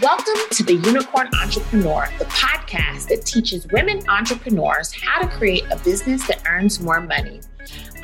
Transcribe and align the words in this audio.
Welcome 0.00 0.40
to 0.52 0.62
the 0.62 0.74
Unicorn 0.74 1.28
Entrepreneur, 1.42 2.08
the 2.20 2.24
podcast 2.26 3.08
that 3.08 3.26
teaches 3.26 3.66
women 3.72 4.00
entrepreneurs 4.08 4.92
how 4.92 5.20
to 5.20 5.26
create 5.26 5.64
a 5.72 5.76
business 5.78 6.24
that 6.28 6.40
earns 6.48 6.78
more 6.78 7.00
money. 7.00 7.40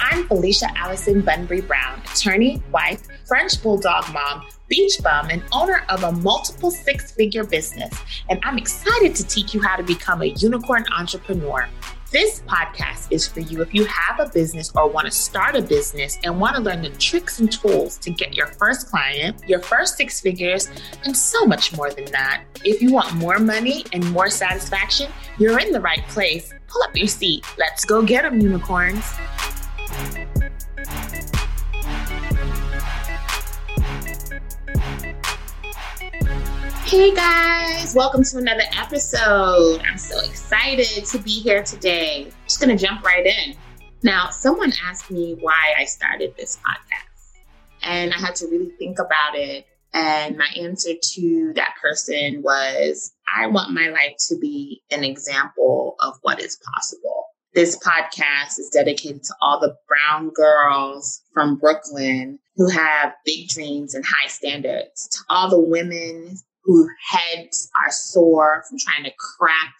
I'm 0.00 0.26
Felicia 0.26 0.76
Allison 0.76 1.20
Bunbury 1.20 1.60
Brown, 1.60 2.02
attorney, 2.12 2.60
wife, 2.72 3.06
French 3.28 3.62
bulldog 3.62 4.12
mom, 4.12 4.44
beach 4.66 4.98
bum, 5.04 5.28
and 5.30 5.44
owner 5.52 5.84
of 5.88 6.02
a 6.02 6.10
multiple 6.10 6.72
six 6.72 7.12
figure 7.12 7.44
business. 7.44 7.96
And 8.28 8.40
I'm 8.42 8.58
excited 8.58 9.14
to 9.14 9.24
teach 9.24 9.54
you 9.54 9.62
how 9.62 9.76
to 9.76 9.84
become 9.84 10.20
a 10.22 10.26
unicorn 10.26 10.84
entrepreneur. 10.98 11.68
This 12.14 12.42
podcast 12.42 13.08
is 13.10 13.26
for 13.26 13.40
you 13.40 13.60
if 13.60 13.74
you 13.74 13.86
have 13.86 14.20
a 14.20 14.30
business 14.30 14.70
or 14.76 14.88
want 14.88 15.04
to 15.06 15.10
start 15.10 15.56
a 15.56 15.60
business 15.60 16.16
and 16.22 16.38
want 16.38 16.54
to 16.54 16.62
learn 16.62 16.80
the 16.80 16.90
tricks 16.90 17.40
and 17.40 17.50
tools 17.50 17.98
to 17.98 18.10
get 18.10 18.36
your 18.36 18.46
first 18.46 18.88
client, 18.88 19.42
your 19.48 19.58
first 19.58 19.96
six 19.96 20.20
figures, 20.20 20.70
and 21.02 21.16
so 21.16 21.44
much 21.44 21.76
more 21.76 21.90
than 21.90 22.04
that. 22.12 22.44
If 22.64 22.80
you 22.80 22.92
want 22.92 23.12
more 23.14 23.40
money 23.40 23.84
and 23.92 24.08
more 24.12 24.30
satisfaction, 24.30 25.10
you're 25.38 25.58
in 25.58 25.72
the 25.72 25.80
right 25.80 26.06
place. 26.06 26.54
Pull 26.68 26.84
up 26.84 26.96
your 26.96 27.08
seat. 27.08 27.44
Let's 27.58 27.84
go 27.84 28.00
get 28.00 28.22
them, 28.22 28.40
unicorns. 28.40 29.04
Hey 36.94 37.12
guys, 37.12 37.92
welcome 37.96 38.22
to 38.22 38.38
another 38.38 38.62
episode. 38.78 39.82
I'm 39.82 39.98
so 39.98 40.20
excited 40.20 41.04
to 41.06 41.18
be 41.18 41.32
here 41.32 41.60
today. 41.60 42.30
Just 42.44 42.60
gonna 42.60 42.76
jump 42.76 43.04
right 43.04 43.26
in. 43.26 43.56
Now, 44.04 44.30
someone 44.30 44.72
asked 44.86 45.10
me 45.10 45.36
why 45.40 45.74
I 45.76 45.86
started 45.86 46.36
this 46.36 46.56
podcast, 46.58 47.32
and 47.82 48.14
I 48.14 48.18
had 48.20 48.36
to 48.36 48.46
really 48.46 48.70
think 48.78 49.00
about 49.00 49.34
it. 49.34 49.66
And 49.92 50.38
my 50.38 50.46
answer 50.56 50.92
to 51.14 51.52
that 51.56 51.74
person 51.82 52.42
was 52.42 53.12
I 53.36 53.48
want 53.48 53.74
my 53.74 53.88
life 53.88 54.14
to 54.28 54.38
be 54.38 54.80
an 54.92 55.02
example 55.02 55.96
of 55.98 56.14
what 56.22 56.40
is 56.40 56.60
possible. 56.76 57.24
This 57.54 57.76
podcast 57.76 58.60
is 58.60 58.70
dedicated 58.72 59.24
to 59.24 59.34
all 59.42 59.58
the 59.58 59.74
brown 59.88 60.30
girls 60.30 61.22
from 61.32 61.56
Brooklyn 61.58 62.38
who 62.54 62.70
have 62.70 63.14
big 63.24 63.48
dreams 63.48 63.96
and 63.96 64.04
high 64.06 64.28
standards, 64.28 65.08
to 65.08 65.18
all 65.28 65.50
the 65.50 65.58
women 65.58 66.36
whose 66.64 66.88
heads 67.08 67.70
are 67.84 67.90
sore 67.90 68.64
from 68.68 68.78
trying 68.78 69.04
to 69.04 69.12
crack 69.18 69.74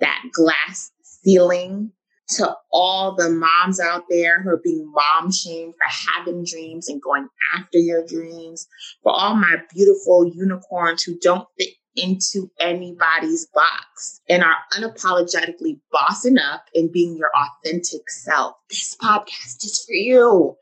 that 0.00 0.22
glass 0.32 0.90
ceiling 1.02 1.92
to 2.28 2.54
all 2.70 3.16
the 3.16 3.28
moms 3.28 3.80
out 3.80 4.04
there 4.08 4.40
who 4.42 4.50
are 4.50 4.60
being 4.62 4.90
mom 4.92 5.32
shamed 5.32 5.74
for 5.74 6.12
having 6.12 6.44
dreams 6.44 6.88
and 6.88 7.02
going 7.02 7.28
after 7.56 7.78
your 7.78 8.06
dreams, 8.06 8.68
for 9.02 9.12
all 9.12 9.34
my 9.34 9.56
beautiful 9.74 10.30
unicorns 10.32 11.02
who 11.02 11.18
don't 11.18 11.48
fit 11.58 11.70
into 11.96 12.48
anybody's 12.60 13.48
box 13.52 14.20
and 14.28 14.44
are 14.44 14.56
unapologetically 14.74 15.80
bossing 15.90 16.38
up 16.38 16.64
and 16.74 16.92
being 16.92 17.16
your 17.16 17.30
authentic 17.36 18.08
self. 18.08 18.54
This 18.68 18.96
podcast 18.96 19.64
is 19.64 19.84
for 19.84 19.94
you. 19.94 20.56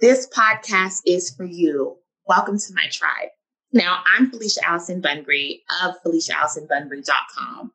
This 0.00 0.26
podcast 0.28 1.02
is 1.04 1.34
for 1.34 1.44
you. 1.44 1.96
Welcome 2.26 2.58
to 2.58 2.74
my 2.74 2.88
tribe. 2.90 3.28
Now, 3.72 4.02
I'm 4.16 4.30
Felicia 4.30 4.66
Allison 4.66 5.02
Bunbury 5.02 5.62
of 5.84 5.96
FeliciaAllisonBunbury.com. 6.02 7.70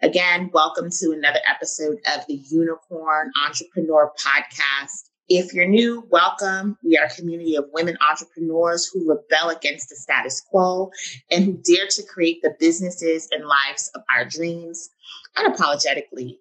Again, 0.00 0.50
welcome 0.54 0.88
to 1.00 1.10
another 1.10 1.40
episode 1.44 1.98
of 2.14 2.24
the 2.28 2.34
Unicorn 2.48 3.32
Entrepreneur 3.44 4.12
Podcast. 4.20 5.10
If 5.28 5.52
you're 5.52 5.66
new, 5.66 6.06
welcome. 6.10 6.78
We 6.84 6.96
are 6.96 7.06
a 7.06 7.14
community 7.14 7.56
of 7.56 7.64
women 7.72 7.98
entrepreneurs 8.08 8.86
who 8.86 9.08
rebel 9.08 9.50
against 9.50 9.88
the 9.88 9.96
status 9.96 10.40
quo 10.48 10.92
and 11.28 11.44
who 11.44 11.52
dare 11.64 11.88
to 11.88 12.04
create 12.04 12.40
the 12.42 12.54
businesses 12.60 13.26
and 13.32 13.44
lives 13.44 13.90
of 13.96 14.02
our 14.14 14.24
dreams 14.24 14.90
unapologetically. 15.36 16.36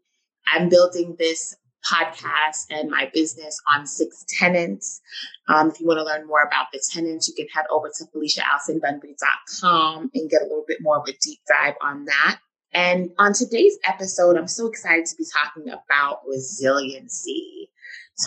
I'm 0.53 0.69
building 0.69 1.15
this 1.17 1.55
podcast 1.89 2.65
and 2.69 2.89
my 2.89 3.09
business 3.13 3.59
on 3.73 3.85
six 3.85 4.25
tenants. 4.27 5.01
Um, 5.47 5.69
if 5.69 5.79
you 5.79 5.87
want 5.87 5.99
to 5.99 6.03
learn 6.03 6.27
more 6.27 6.43
about 6.43 6.67
the 6.71 6.81
tenants, 6.91 7.27
you 7.27 7.33
can 7.35 7.47
head 7.47 7.65
over 7.69 7.89
to 7.89 8.05
FeliciaAllisonBunbury.com 8.15 10.11
and 10.13 10.29
get 10.29 10.41
a 10.41 10.45
little 10.45 10.65
bit 10.67 10.79
more 10.81 10.97
of 10.97 11.07
a 11.07 11.13
deep 11.21 11.39
dive 11.47 11.75
on 11.81 12.05
that. 12.05 12.39
And 12.73 13.09
on 13.17 13.33
today's 13.33 13.77
episode, 13.85 14.37
I'm 14.37 14.47
so 14.47 14.67
excited 14.67 15.05
to 15.07 15.15
be 15.17 15.25
talking 15.33 15.69
about 15.69 16.21
resiliency. 16.27 17.69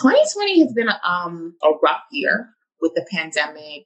2020 0.01 0.59
has 0.59 0.73
been 0.73 0.89
um, 1.03 1.55
a 1.63 1.69
rough 1.81 2.03
year 2.11 2.49
with 2.81 2.93
the 2.93 3.05
pandemic, 3.11 3.85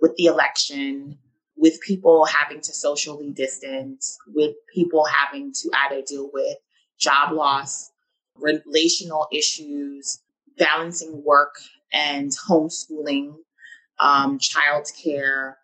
with 0.00 0.16
the 0.16 0.26
election, 0.26 1.18
with 1.56 1.80
people 1.82 2.24
having 2.24 2.60
to 2.60 2.72
socially 2.72 3.30
distance, 3.30 4.16
with 4.34 4.54
people 4.74 5.04
having 5.04 5.52
to 5.52 5.70
either 5.74 6.02
deal 6.02 6.30
with 6.32 6.56
job 6.98 7.32
loss, 7.32 7.90
relational 8.40 9.26
issues, 9.32 10.20
balancing 10.58 11.22
work 11.24 11.56
and 11.92 12.30
homeschooling, 12.48 13.34
um, 13.98 14.38
childcare. 14.38 15.54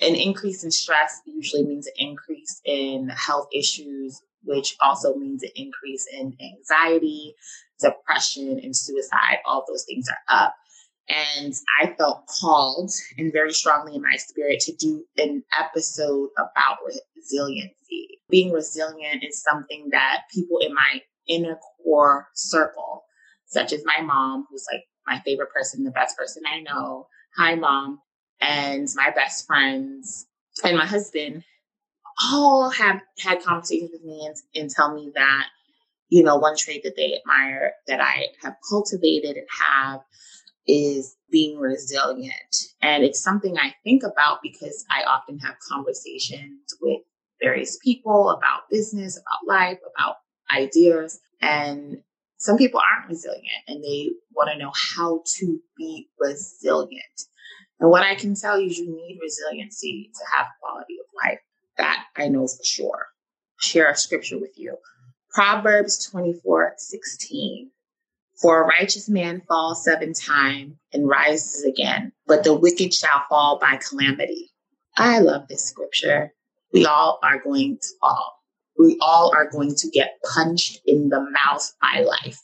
An 0.00 0.14
increase 0.14 0.64
in 0.64 0.70
stress 0.70 1.20
usually 1.24 1.64
means 1.64 1.86
an 1.86 1.92
increase 1.96 2.60
in 2.64 3.08
health 3.08 3.48
issues, 3.52 4.20
which 4.42 4.76
also 4.80 5.14
means 5.14 5.42
an 5.42 5.50
increase 5.54 6.06
in 6.12 6.36
anxiety, 6.40 7.34
depression, 7.80 8.58
and 8.62 8.76
suicide. 8.76 9.38
All 9.46 9.64
those 9.68 9.84
things 9.84 10.08
are 10.08 10.42
up. 10.44 10.54
And 11.08 11.52
I 11.80 11.94
felt 11.98 12.26
called 12.26 12.90
and 13.18 13.32
very 13.32 13.52
strongly 13.52 13.94
in 13.94 14.02
my 14.02 14.16
spirit 14.16 14.60
to 14.60 14.74
do 14.74 15.04
an 15.18 15.44
episode 15.58 16.30
about 16.38 16.78
resiliency. 17.16 18.20
Being 18.30 18.52
resilient 18.52 19.22
is 19.22 19.42
something 19.42 19.88
that 19.90 20.22
people 20.32 20.58
in 20.58 20.72
my 20.72 21.02
inner 21.28 21.58
core 21.82 22.28
circle, 22.34 23.04
such 23.46 23.72
as 23.72 23.84
my 23.84 24.00
mom, 24.02 24.46
who's 24.50 24.66
like 24.72 24.84
my 25.06 25.20
favorite 25.24 25.50
person, 25.50 25.84
the 25.84 25.90
best 25.90 26.16
person 26.16 26.42
I 26.46 26.60
know. 26.60 27.08
Hi, 27.36 27.54
mom. 27.54 28.00
And 28.40 28.88
my 28.94 29.10
best 29.10 29.46
friends 29.46 30.26
and 30.62 30.76
my 30.76 30.86
husband 30.86 31.44
all 32.30 32.70
have 32.70 33.00
had 33.18 33.42
conversations 33.42 33.90
with 33.92 34.04
me 34.04 34.26
and, 34.26 34.36
and 34.54 34.70
tell 34.70 34.94
me 34.94 35.10
that, 35.14 35.46
you 36.08 36.22
know, 36.22 36.36
one 36.36 36.56
trait 36.56 36.82
that 36.84 36.96
they 36.96 37.18
admire 37.18 37.72
that 37.86 38.00
I 38.00 38.28
have 38.42 38.54
cultivated 38.68 39.36
and 39.36 39.46
have 39.60 40.00
is 40.66 41.16
being 41.30 41.58
resilient. 41.58 42.56
And 42.80 43.04
it's 43.04 43.22
something 43.22 43.58
I 43.58 43.74
think 43.82 44.02
about 44.02 44.38
because 44.42 44.84
I 44.90 45.02
often 45.04 45.38
have 45.40 45.56
conversations 45.68 46.74
with 46.80 47.00
various 47.42 47.78
people 47.82 48.30
about 48.30 48.62
business, 48.70 49.18
about 49.18 49.52
life, 49.52 49.78
about 49.94 50.16
ideas. 50.52 51.20
And 51.40 51.98
some 52.38 52.56
people 52.56 52.80
aren't 52.80 53.08
resilient 53.08 53.64
and 53.68 53.82
they 53.82 54.10
want 54.34 54.50
to 54.52 54.58
know 54.58 54.72
how 54.96 55.22
to 55.38 55.60
be 55.76 56.08
resilient. 56.18 57.22
And 57.80 57.90
what 57.90 58.02
I 58.02 58.14
can 58.14 58.34
tell 58.34 58.58
you 58.58 58.66
is 58.66 58.78
you 58.78 58.94
need 58.94 59.18
resiliency 59.20 60.10
to 60.14 60.36
have 60.36 60.46
quality 60.60 60.94
of 61.00 61.06
life. 61.24 61.38
That 61.76 62.04
I 62.16 62.28
know 62.28 62.46
for 62.46 62.64
sure. 62.64 63.06
Share 63.60 63.90
a 63.90 63.96
scripture 63.96 64.38
with 64.38 64.52
you. 64.56 64.76
Proverbs 65.30 66.08
24 66.10 66.74
16. 66.76 67.70
For 68.40 68.62
a 68.62 68.66
righteous 68.66 69.08
man 69.08 69.42
falls 69.48 69.84
seven 69.84 70.12
times 70.12 70.74
and 70.92 71.08
rises 71.08 71.64
again, 71.64 72.12
but 72.26 72.44
the 72.44 72.54
wicked 72.54 72.92
shall 72.92 73.24
fall 73.28 73.58
by 73.58 73.76
calamity. 73.76 74.50
I 74.96 75.20
love 75.20 75.48
this 75.48 75.64
scripture. 75.64 76.32
We 76.72 76.86
all 76.86 77.18
are 77.22 77.38
going 77.38 77.78
to 77.80 77.88
fall 78.00 78.33
we 78.78 78.98
all 79.00 79.32
are 79.34 79.50
going 79.50 79.74
to 79.74 79.88
get 79.90 80.18
punched 80.34 80.80
in 80.86 81.08
the 81.08 81.20
mouth 81.20 81.72
by 81.80 82.00
life. 82.00 82.40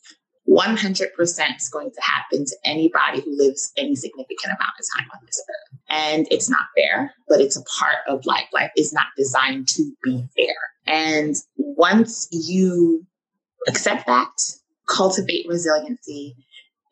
100% 0.48 1.10
is 1.56 1.68
going 1.68 1.90
to 1.92 2.00
happen 2.00 2.44
to 2.44 2.56
anybody 2.64 3.20
who 3.20 3.36
lives 3.36 3.72
any 3.76 3.94
significant 3.94 4.46
amount 4.46 4.72
of 4.78 4.86
time 4.98 5.08
on 5.14 5.20
this 5.24 5.44
earth. 5.48 5.78
And 5.88 6.26
it's 6.30 6.50
not 6.50 6.66
fair, 6.76 7.14
but 7.28 7.40
it's 7.40 7.56
a 7.56 7.62
part 7.62 7.98
of 8.08 8.26
life. 8.26 8.48
Life 8.52 8.72
is 8.76 8.92
not 8.92 9.06
designed 9.16 9.68
to 9.68 9.92
be 10.02 10.24
fair. 10.36 10.56
And 10.86 11.36
once 11.56 12.26
you 12.32 13.06
accept 13.68 14.06
that, 14.06 14.30
cultivate 14.88 15.46
resiliency, 15.48 16.34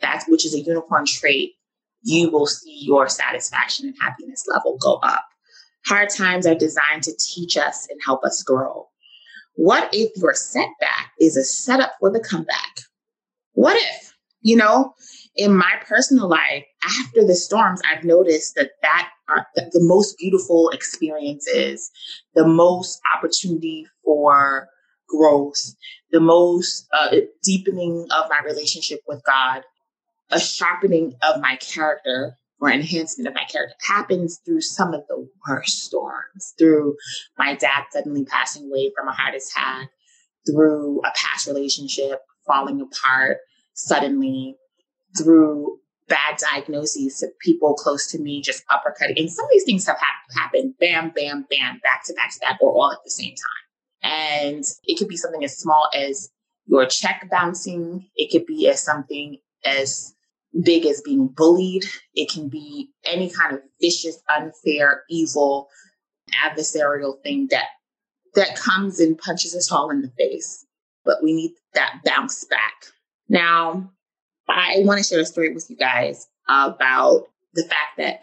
that 0.01 0.25
which 0.29 0.45
is 0.45 0.55
a 0.55 0.61
unicorn 0.61 1.05
trait, 1.07 1.55
you 2.03 2.31
will 2.31 2.47
see 2.47 2.79
your 2.83 3.09
satisfaction 3.09 3.87
and 3.87 3.97
happiness 4.01 4.45
level 4.47 4.79
go 4.81 4.97
up. 5.03 5.25
Hard 5.87 6.11
times 6.11 6.47
are 6.47 6.55
designed 6.55 7.03
to 7.05 7.13
teach 7.19 7.57
us 7.57 7.89
and 7.91 7.99
help 8.05 8.25
us 8.25 8.43
grow. 8.43 8.89
What 9.59 9.89
if 9.93 10.13
your 10.15 10.35
setback 10.35 11.11
is 11.19 11.37
a 11.37 11.43
setup 11.43 11.95
for 11.99 12.13
the 12.13 12.21
comeback? 12.21 12.79
What 13.55 13.77
if, 13.77 14.15
you 14.41 14.55
know, 14.55 14.95
in 15.35 15.53
my 15.53 15.73
personal 15.85 16.29
life, 16.29 16.65
after 17.01 17.27
the 17.27 17.35
storms, 17.35 17.83
I've 17.85 18.05
noticed 18.05 18.55
that 18.55 18.71
that 18.83 19.11
are 19.29 19.49
the, 19.57 19.81
most 19.83 20.17
beautiful 20.17 20.69
experiences, 20.71 21.91
the 22.37 22.47
most 22.47 23.01
opportunity 23.17 23.85
for 24.05 24.69
growth, 25.09 25.75
the 26.13 26.21
most 26.21 26.87
uh, 26.93 27.17
deepening 27.43 28.07
of 28.17 28.31
my 28.31 28.39
relationship 28.45 29.01
with 29.09 29.21
God, 29.25 29.63
a 30.31 30.39
sharpening 30.39 31.15
of 31.23 31.41
my 31.41 31.57
character 31.57 32.37
or 32.61 32.71
enhancement 32.71 33.29
of 33.29 33.35
my 33.35 33.45
character. 33.45 33.75
Happens 33.87 34.41
through 34.45 34.61
some 34.61 34.95
of 34.95 35.03
the 35.09 35.29
worst 35.49 35.85
storms. 35.85 36.55
Through 36.59 36.97
my 37.37 37.55
dad 37.55 37.85
suddenly 37.91 38.25
passing 38.25 38.67
away 38.67 38.93
from 38.97 39.09
a 39.09 39.13
heart 39.13 39.35
attack, 39.35 39.91
through 40.47 41.01
a 41.01 41.13
past 41.15 41.47
relationship 41.47 42.21
falling 42.47 42.81
apart 42.81 43.39
suddenly, 43.75 44.57
through 45.17 45.79
bad 46.09 46.39
diagnoses 46.39 47.19
to 47.19 47.29
people 47.41 47.75
close 47.75 48.11
to 48.11 48.19
me 48.19 48.41
just 48.41 48.65
uppercutting. 48.69 49.19
And 49.19 49.31
some 49.31 49.45
of 49.45 49.51
these 49.53 49.65
things 49.65 49.87
have 49.87 49.99
ha- 49.99 50.41
happened. 50.41 50.75
Bam, 50.81 51.11
bam, 51.15 51.47
bam, 51.51 51.81
back 51.83 52.03
to 52.07 52.15
back 52.15 52.33
to 52.33 52.41
back, 52.41 52.59
or 52.61 52.73
all 52.73 52.93
at 52.93 52.99
the 53.05 53.11
same 53.11 53.35
time. 53.35 54.11
And 54.11 54.65
it 54.85 54.99
could 54.99 55.09
be 55.09 55.17
something 55.17 55.45
as 55.45 55.59
small 55.59 55.89
as 55.95 56.31
your 56.67 56.87
check 56.87 57.27
bouncing, 57.31 58.09
it 58.15 58.31
could 58.31 58.47
be 58.47 58.69
as 58.69 58.83
something 58.83 59.39
as 59.65 60.15
big 60.63 60.87
as 60.87 61.01
being 61.03 61.29
bullied. 61.29 61.85
It 62.15 62.31
can 62.31 62.49
be 62.49 62.91
any 63.05 63.31
kind 63.31 63.55
of 63.55 63.63
vicious, 63.81 64.21
unfair, 64.29 65.05
evil, 65.09 65.69
adversarial 66.45 67.23
thing 67.23 67.49
that 67.51 67.67
that 68.35 68.57
comes 68.57 69.01
and 69.01 69.19
punches 69.19 69.55
us 69.55 69.73
all 69.73 69.91
in 69.91 70.03
the 70.03 70.13
face. 70.19 70.67
But 71.05 71.23
we 71.23 71.33
need 71.33 71.53
that 71.75 72.01
bounce 72.05 72.45
back. 72.45 72.75
Now, 73.29 73.91
I 74.49 74.77
want 74.81 74.99
to 74.99 75.05
share 75.05 75.21
a 75.21 75.25
story 75.25 75.53
with 75.53 75.69
you 75.69 75.77
guys 75.77 76.27
about 76.49 77.25
the 77.55 77.63
fact 77.63 77.97
that 77.99 78.23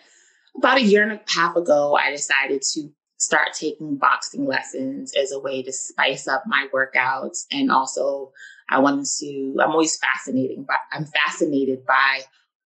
about 0.57 0.77
a 0.77 0.83
year 0.83 1.03
and 1.03 1.11
a 1.11 1.21
half 1.27 1.55
ago, 1.55 1.95
I 1.95 2.11
decided 2.11 2.61
to 2.73 2.89
start 3.17 3.49
taking 3.53 3.97
boxing 3.97 4.45
lessons 4.45 5.13
as 5.15 5.31
a 5.31 5.39
way 5.39 5.63
to 5.63 5.71
spice 5.71 6.27
up 6.27 6.43
my 6.45 6.67
workouts 6.73 7.45
and 7.51 7.71
also 7.71 8.31
I 8.69 8.79
wanted 8.79 9.05
to, 9.19 9.55
I'm 9.61 9.71
always 9.71 9.97
fascinating, 9.97 10.65
but 10.67 10.77
I'm 10.91 11.05
fascinated 11.05 11.85
by 11.85 12.21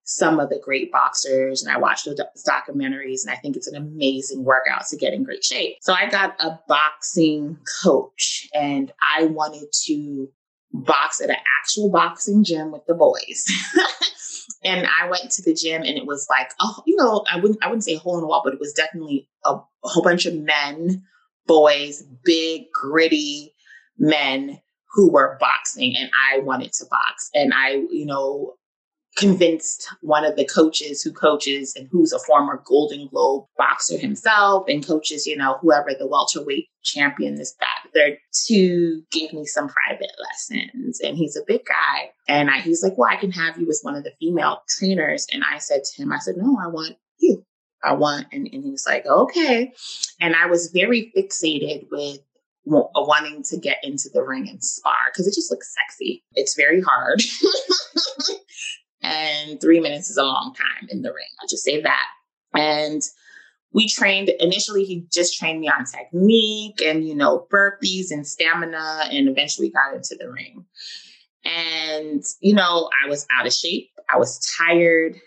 some 0.05 0.39
of 0.39 0.49
the 0.49 0.59
great 0.63 0.91
boxers 0.91 1.63
and 1.63 1.75
I 1.75 1.79
watch 1.79 2.03
those 2.03 2.19
documentaries 2.47 3.25
and 3.25 3.31
I 3.31 3.37
think 3.37 3.55
it's 3.55 3.67
an 3.67 3.75
amazing 3.75 4.43
workout 4.43 4.85
to 4.87 4.97
get 4.97 5.13
in 5.13 5.23
great 5.23 5.43
shape. 5.43 5.77
So 5.81 5.93
I 5.93 6.07
got 6.07 6.35
a 6.39 6.59
boxing 6.67 7.57
coach 7.83 8.47
and 8.53 8.91
I 9.01 9.25
wanted 9.25 9.67
to 9.85 10.29
box 10.71 11.21
at 11.21 11.31
an 11.31 11.37
actual 11.59 11.89
boxing 11.89 12.43
gym 12.43 12.71
with 12.71 12.85
the 12.85 12.93
boys. 12.93 13.45
and 14.63 14.87
I 15.01 15.09
went 15.09 15.31
to 15.31 15.41
the 15.41 15.55
gym 15.55 15.81
and 15.81 15.97
it 15.97 16.05
was 16.05 16.27
like, 16.29 16.51
oh, 16.59 16.83
you 16.85 16.95
know, 16.97 17.25
I 17.31 17.39
wouldn't 17.39 17.63
I 17.63 17.67
wouldn't 17.67 17.83
say 17.83 17.95
hole 17.95 18.15
in 18.15 18.21
the 18.21 18.27
wall, 18.27 18.41
but 18.43 18.53
it 18.53 18.59
was 18.59 18.73
definitely 18.73 19.27
a, 19.43 19.55
a 19.55 19.63
whole 19.83 20.03
bunch 20.03 20.27
of 20.27 20.35
men, 20.35 21.03
boys, 21.47 22.03
big, 22.23 22.65
gritty 22.71 23.55
men 23.97 24.59
who 24.95 25.11
were 25.11 25.37
boxing 25.39 25.93
and 25.95 26.09
I 26.31 26.39
wanted 26.39 26.71
to 26.73 26.85
box. 26.89 27.29
And 27.33 27.53
I, 27.53 27.83
you 27.91 28.05
know, 28.05 28.55
convinced 29.17 29.87
one 30.01 30.25
of 30.25 30.35
the 30.35 30.45
coaches 30.45 31.01
who 31.01 31.11
coaches 31.11 31.73
and 31.75 31.87
who's 31.91 32.11
a 32.11 32.19
former 32.19 32.61
Golden 32.65 33.07
Globe 33.07 33.45
boxer 33.57 33.97
himself 33.97 34.65
and 34.67 34.85
coaches, 34.85 35.25
you 35.25 35.37
know, 35.37 35.57
whoever 35.61 35.91
the 35.97 36.07
welterweight 36.07 36.67
champion 36.83 37.39
is 37.39 37.55
back 37.59 37.89
there 37.93 38.17
to 38.47 39.01
give 39.11 39.33
me 39.33 39.45
some 39.45 39.69
private 39.69 40.11
lessons. 40.21 40.99
And 41.01 41.17
he's 41.17 41.35
a 41.35 41.45
big 41.45 41.65
guy. 41.65 42.11
And 42.27 42.49
I, 42.49 42.59
he's 42.59 42.83
like, 42.83 42.97
well, 42.97 43.09
I 43.09 43.17
can 43.17 43.31
have 43.31 43.57
you 43.57 43.67
as 43.69 43.81
one 43.83 43.95
of 43.95 44.03
the 44.03 44.13
female 44.19 44.63
trainers. 44.67 45.27
And 45.31 45.43
I 45.49 45.59
said 45.59 45.83
to 45.83 46.01
him, 46.01 46.11
I 46.11 46.19
said, 46.19 46.35
no, 46.37 46.57
I 46.61 46.67
want 46.67 46.95
you. 47.19 47.45
I 47.83 47.93
want, 47.93 48.27
and, 48.31 48.49
and 48.51 48.63
he 48.63 48.71
was 48.71 48.85
like, 48.87 49.05
okay. 49.05 49.71
And 50.19 50.35
I 50.35 50.47
was 50.47 50.71
very 50.71 51.11
fixated 51.15 51.85
with 51.91 52.19
wanting 52.65 53.43
to 53.43 53.57
get 53.57 53.77
into 53.83 54.09
the 54.13 54.23
ring 54.23 54.49
and 54.49 54.63
spar 54.63 54.93
because 55.11 55.27
it 55.27 55.35
just 55.35 55.51
looks 55.51 55.73
sexy. 55.73 56.23
It's 56.33 56.55
very 56.55 56.81
hard. 56.81 57.21
and 59.01 59.61
three 59.61 59.79
minutes 59.79 60.09
is 60.09 60.17
a 60.17 60.23
long 60.23 60.53
time 60.55 60.87
in 60.89 61.01
the 61.01 61.09
ring. 61.09 61.27
I'll 61.41 61.47
just 61.47 61.63
say 61.63 61.81
that. 61.81 62.07
And 62.53 63.01
we 63.71 63.89
trained 63.89 64.29
initially, 64.39 64.85
he 64.85 65.05
just 65.11 65.37
trained 65.37 65.59
me 65.59 65.67
on 65.67 65.85
technique 65.85 66.81
and, 66.81 67.05
you 67.05 67.13
know, 67.13 67.45
burpees 67.51 68.09
and 68.09 68.25
stamina, 68.25 69.09
and 69.11 69.27
eventually 69.27 69.69
got 69.69 69.93
into 69.93 70.15
the 70.17 70.31
ring. 70.31 70.65
And, 71.43 72.23
you 72.39 72.53
know, 72.53 72.89
I 73.03 73.09
was 73.09 73.27
out 73.37 73.45
of 73.45 73.53
shape. 73.53 73.89
I 74.09 74.17
was 74.17 74.39
tired. 74.57 75.17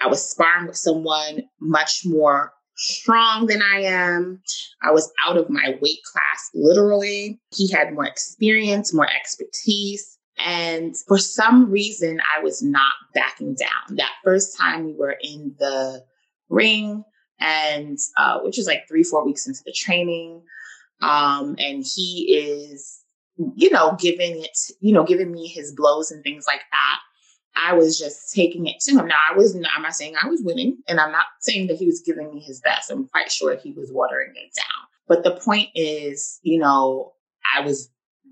I 0.00 0.06
was 0.06 0.26
sparring 0.26 0.66
with 0.66 0.76
someone 0.76 1.42
much 1.60 2.02
more 2.04 2.52
strong 2.78 3.46
than 3.46 3.60
I 3.60 3.82
am. 3.82 4.40
I 4.82 4.92
was 4.92 5.12
out 5.26 5.36
of 5.36 5.50
my 5.50 5.76
weight 5.80 6.00
class, 6.10 6.50
literally. 6.54 7.40
He 7.54 7.70
had 7.70 7.92
more 7.92 8.06
experience, 8.06 8.94
more 8.94 9.08
expertise. 9.08 10.16
And 10.38 10.94
for 11.08 11.18
some 11.18 11.70
reason, 11.70 12.20
I 12.34 12.42
was 12.42 12.62
not 12.62 12.94
backing 13.12 13.54
down. 13.54 13.96
That 13.96 14.12
first 14.24 14.56
time 14.56 14.86
we 14.86 14.94
were 14.94 15.16
in 15.20 15.54
the 15.58 16.04
ring, 16.48 17.04
and 17.40 17.98
uh, 18.16 18.38
which 18.40 18.58
is 18.58 18.66
like 18.66 18.86
three, 18.88 19.02
four 19.02 19.26
weeks 19.26 19.46
into 19.46 19.60
the 19.66 19.72
training. 19.72 20.42
Um, 21.02 21.56
and 21.58 21.84
he 21.84 22.36
is, 22.36 23.00
you 23.56 23.70
know, 23.70 23.96
giving 24.00 24.42
it, 24.42 24.58
you 24.80 24.92
know, 24.92 25.04
giving 25.04 25.32
me 25.32 25.48
his 25.48 25.72
blows 25.74 26.12
and 26.12 26.22
things 26.22 26.44
like 26.46 26.62
that. 26.70 26.98
I 27.64 27.72
was 27.74 27.98
just 27.98 28.34
taking 28.34 28.66
it 28.66 28.80
to 28.80 28.92
him. 28.92 29.06
Now, 29.06 29.18
I 29.30 29.36
was 29.36 29.54
not, 29.54 29.70
I'm 29.74 29.82
not 29.82 29.94
saying 29.94 30.14
I 30.22 30.28
was 30.28 30.42
winning, 30.42 30.78
and 30.88 31.00
I'm 31.00 31.12
not 31.12 31.26
saying 31.40 31.66
that 31.68 31.76
he 31.76 31.86
was 31.86 32.00
giving 32.00 32.32
me 32.32 32.40
his 32.40 32.60
best. 32.60 32.90
I'm 32.90 33.06
quite 33.08 33.30
sure 33.30 33.56
he 33.56 33.72
was 33.72 33.90
watering 33.92 34.32
it 34.34 34.54
down. 34.54 34.86
But 35.06 35.24
the 35.24 35.40
point 35.40 35.70
is, 35.74 36.38
you 36.42 36.58
know, 36.58 37.12
I 37.56 37.60
was 37.60 37.90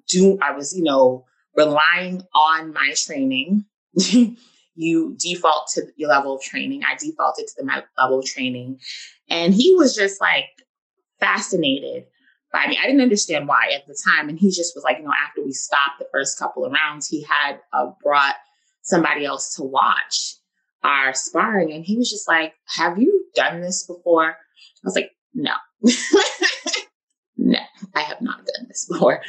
do 0.09 0.39
I 0.41 0.53
was, 0.53 0.77
you 0.77 0.85
know, 0.85 1.25
relying 1.57 2.23
on 2.35 2.73
my 2.73 2.95
training. 2.97 3.65
you 4.77 5.17
default 5.19 5.69
to 5.75 5.87
your 5.97 6.11
level 6.11 6.37
of 6.37 6.43
training. 6.43 6.83
I 6.85 6.97
defaulted 6.97 7.47
to 7.49 7.55
the 7.59 7.83
level 7.99 8.19
of 8.19 8.27
training. 8.27 8.79
And 9.29 9.55
he 9.55 9.75
was 9.75 9.97
just 9.97 10.21
like 10.21 10.45
fascinated 11.19 12.05
by 12.53 12.67
me. 12.67 12.79
I 12.81 12.87
didn't 12.87 13.01
understand 13.01 13.49
why 13.49 13.71
at 13.75 13.87
the 13.87 13.99
time. 14.05 14.29
And 14.29 14.39
he 14.39 14.51
just 14.51 14.75
was 14.75 14.85
like, 14.85 14.99
you 14.99 15.05
know, 15.05 15.15
after 15.27 15.43
we 15.43 15.53
stopped 15.53 15.99
the 15.99 16.07
first 16.13 16.39
couple 16.39 16.65
of 16.65 16.73
rounds, 16.73 17.09
he 17.09 17.23
had 17.23 17.59
uh, 17.73 17.91
brought 18.03 18.35
somebody 18.87 19.25
else 19.25 19.55
to 19.57 19.63
watch 19.63 20.37
our 20.83 21.13
sparring. 21.13 21.73
And 21.73 21.85
he 21.85 21.97
was 21.97 22.11
just 22.11 22.27
like, 22.27 22.55
Have 22.77 22.99
you 22.99 23.27
done 23.35 23.61
this 23.61 23.85
before? 23.85 24.31
I 24.31 24.35
was 24.85 24.95
like, 24.95 25.11
No. 25.35 25.53
no, 27.37 27.59
I 27.95 28.01
have 28.01 28.23
not 28.23 28.47
done 28.47 28.67
this 28.69 28.87
before. 28.87 29.23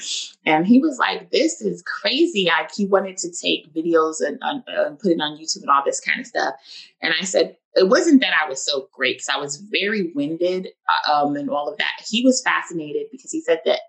And 0.46 0.66
he 0.66 0.80
was 0.80 0.98
like, 0.98 1.32
This 1.32 1.62
is 1.62 1.84
crazy. 1.84 2.46
Like, 2.46 2.74
he 2.74 2.86
wanted 2.86 3.18
to 3.18 3.32
take 3.32 3.74
videos 3.74 4.18
and, 4.26 4.42
uh, 4.44 4.92
put 5.02 5.12
it 5.12 5.20
on 5.20 5.38
YouTube 5.38 5.62
and 5.62 5.70
all 5.70 5.84
this 5.84 6.00
kind 6.00 6.20
of 6.20 6.28
stuff. 6.28 6.54
And 7.02 7.14
I 7.20 7.24
said, 7.24 7.58
It 7.76 7.90
wasn't 7.90 8.22
that 8.22 8.34
I 8.34 8.48
was 8.48 8.64
so 8.64 8.88
great 8.94 9.18
because 9.18 9.30
I 9.30 9.40
was 9.40 9.58
very 9.58 10.12
winded 10.14 10.70
uh, 10.88 11.12
um, 11.12 11.36
and 11.36 11.50
all 11.50 11.68
of 11.68 11.78
that. 11.80 12.04
He 12.08 12.24
was 12.24 12.42
fascinated 12.44 13.08
because 13.12 13.32
he 13.32 13.42
said 13.42 13.62
that 13.66 13.80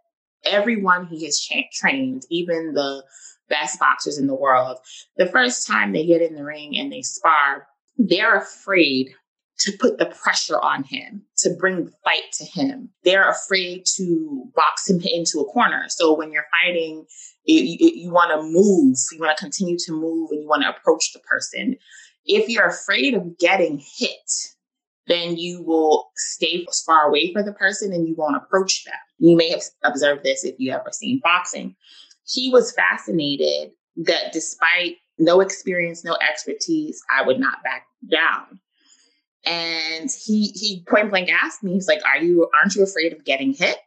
everyone 0.45 1.07
he 1.07 1.25
has 1.27 1.39
cha- 1.39 1.69
trained, 1.73 2.25
even 2.31 2.73
the 2.73 3.05
best 3.49 3.79
boxers 3.79 4.19
in 4.19 4.27
the 4.27 4.35
world, 4.35 4.79
the 5.17 5.27
first 5.27 5.67
time 5.67 5.93
they 5.93 6.07
get 6.07 6.23
in 6.23 6.35
the 6.35 6.45
ring 6.45 6.77
and 6.77 6.93
they 6.93 7.03
spar, 7.03 7.67
they're 7.97 8.37
afraid 8.37 9.11
to 9.61 9.73
put 9.79 9.99
the 9.99 10.07
pressure 10.07 10.61
on 10.61 10.85
him, 10.85 11.23
to 11.39 11.51
bring 11.59 11.85
the 11.85 11.93
fight 12.05 12.31
to 12.33 12.45
him. 12.45 12.91
They're 13.05 13.29
afraid 13.29 13.85
to 13.97 14.45
box 14.55 14.89
him 14.89 15.01
into 15.01 15.41
a 15.41 15.53
corner. 15.53 15.87
So 15.89 16.17
when 16.17 16.33
you're 16.33 16.47
fighting, 16.53 17.07
you, 17.45 17.63
you, 17.63 17.91
you 18.05 18.11
want 18.13 18.31
to 18.31 18.43
move, 18.43 18.97
you 19.13 19.19
want 19.19 19.37
to 19.37 19.43
continue 19.43 19.77
to 19.87 19.93
move, 19.93 20.31
and 20.31 20.43
you 20.43 20.49
want 20.49 20.63
to 20.63 20.71
approach 20.71 21.13
the 21.13 21.19
person. 21.21 21.77
If 22.25 22.49
you're 22.49 22.69
afraid 22.69 23.15
of 23.15 23.37
getting 23.39 23.83
hit, 23.99 24.31
then 25.09 25.37
you 25.37 25.63
will 25.63 26.11
stay 26.15 26.65
far 26.87 27.09
away 27.09 27.33
from 27.33 27.47
the 27.47 27.53
person 27.53 27.93
and 27.93 28.07
you 28.07 28.15
won't 28.17 28.37
approach 28.37 28.85
them. 28.85 28.95
You 29.19 29.37
may 29.37 29.51
have 29.51 29.63
observed 29.83 30.23
this 30.23 30.45
if 30.45 30.55
you 30.59 30.71
ever 30.71 30.91
seen 30.93 31.21
boxing 31.25 31.75
he 32.29 32.51
was 32.51 32.73
fascinated 32.73 33.71
that 33.97 34.33
despite 34.33 34.97
no 35.19 35.41
experience, 35.41 36.05
no 36.05 36.17
expertise, 36.29 37.01
I 37.11 37.23
would 37.23 37.41
not 37.41 37.63
back 37.65 37.87
down. 38.11 38.61
And 39.45 40.11
he 40.25 40.49
he 40.55 40.85
point 40.89 41.11
blank 41.11 41.31
asked 41.31 41.63
me, 41.63 41.73
he's 41.73 41.89
like, 41.89 42.05
Are 42.05 42.23
you 42.23 42.49
aren't 42.59 42.75
you 42.75 42.83
afraid 42.83 43.13
of 43.13 43.25
getting 43.25 43.53
hit? 43.53 43.79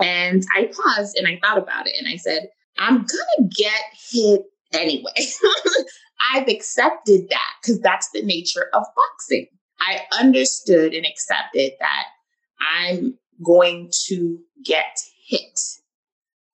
And 0.00 0.44
I 0.56 0.70
paused 0.72 1.16
and 1.16 1.26
I 1.26 1.38
thought 1.42 1.58
about 1.58 1.86
it 1.86 1.94
and 1.98 2.08
I 2.08 2.16
said, 2.16 2.48
I'm 2.78 2.98
gonna 2.98 3.48
get 3.54 3.82
hit 4.10 4.42
anyway. 4.72 5.12
I've 6.32 6.48
accepted 6.48 7.28
that 7.30 7.52
because 7.60 7.80
that's 7.80 8.10
the 8.12 8.22
nature 8.22 8.68
of 8.72 8.84
boxing. 8.96 9.46
I 9.80 10.00
understood 10.18 10.94
and 10.94 11.06
accepted 11.06 11.72
that 11.80 12.04
I'm 12.60 13.18
going 13.42 13.90
to 14.06 14.38
get 14.64 14.98
hit. 15.26 15.58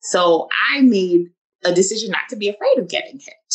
So 0.00 0.48
I 0.70 0.80
made 0.82 1.26
a 1.66 1.74
decision 1.74 2.10
not 2.10 2.28
to 2.30 2.36
be 2.36 2.48
afraid 2.48 2.78
of 2.78 2.88
getting 2.88 3.18
hit. 3.18 3.54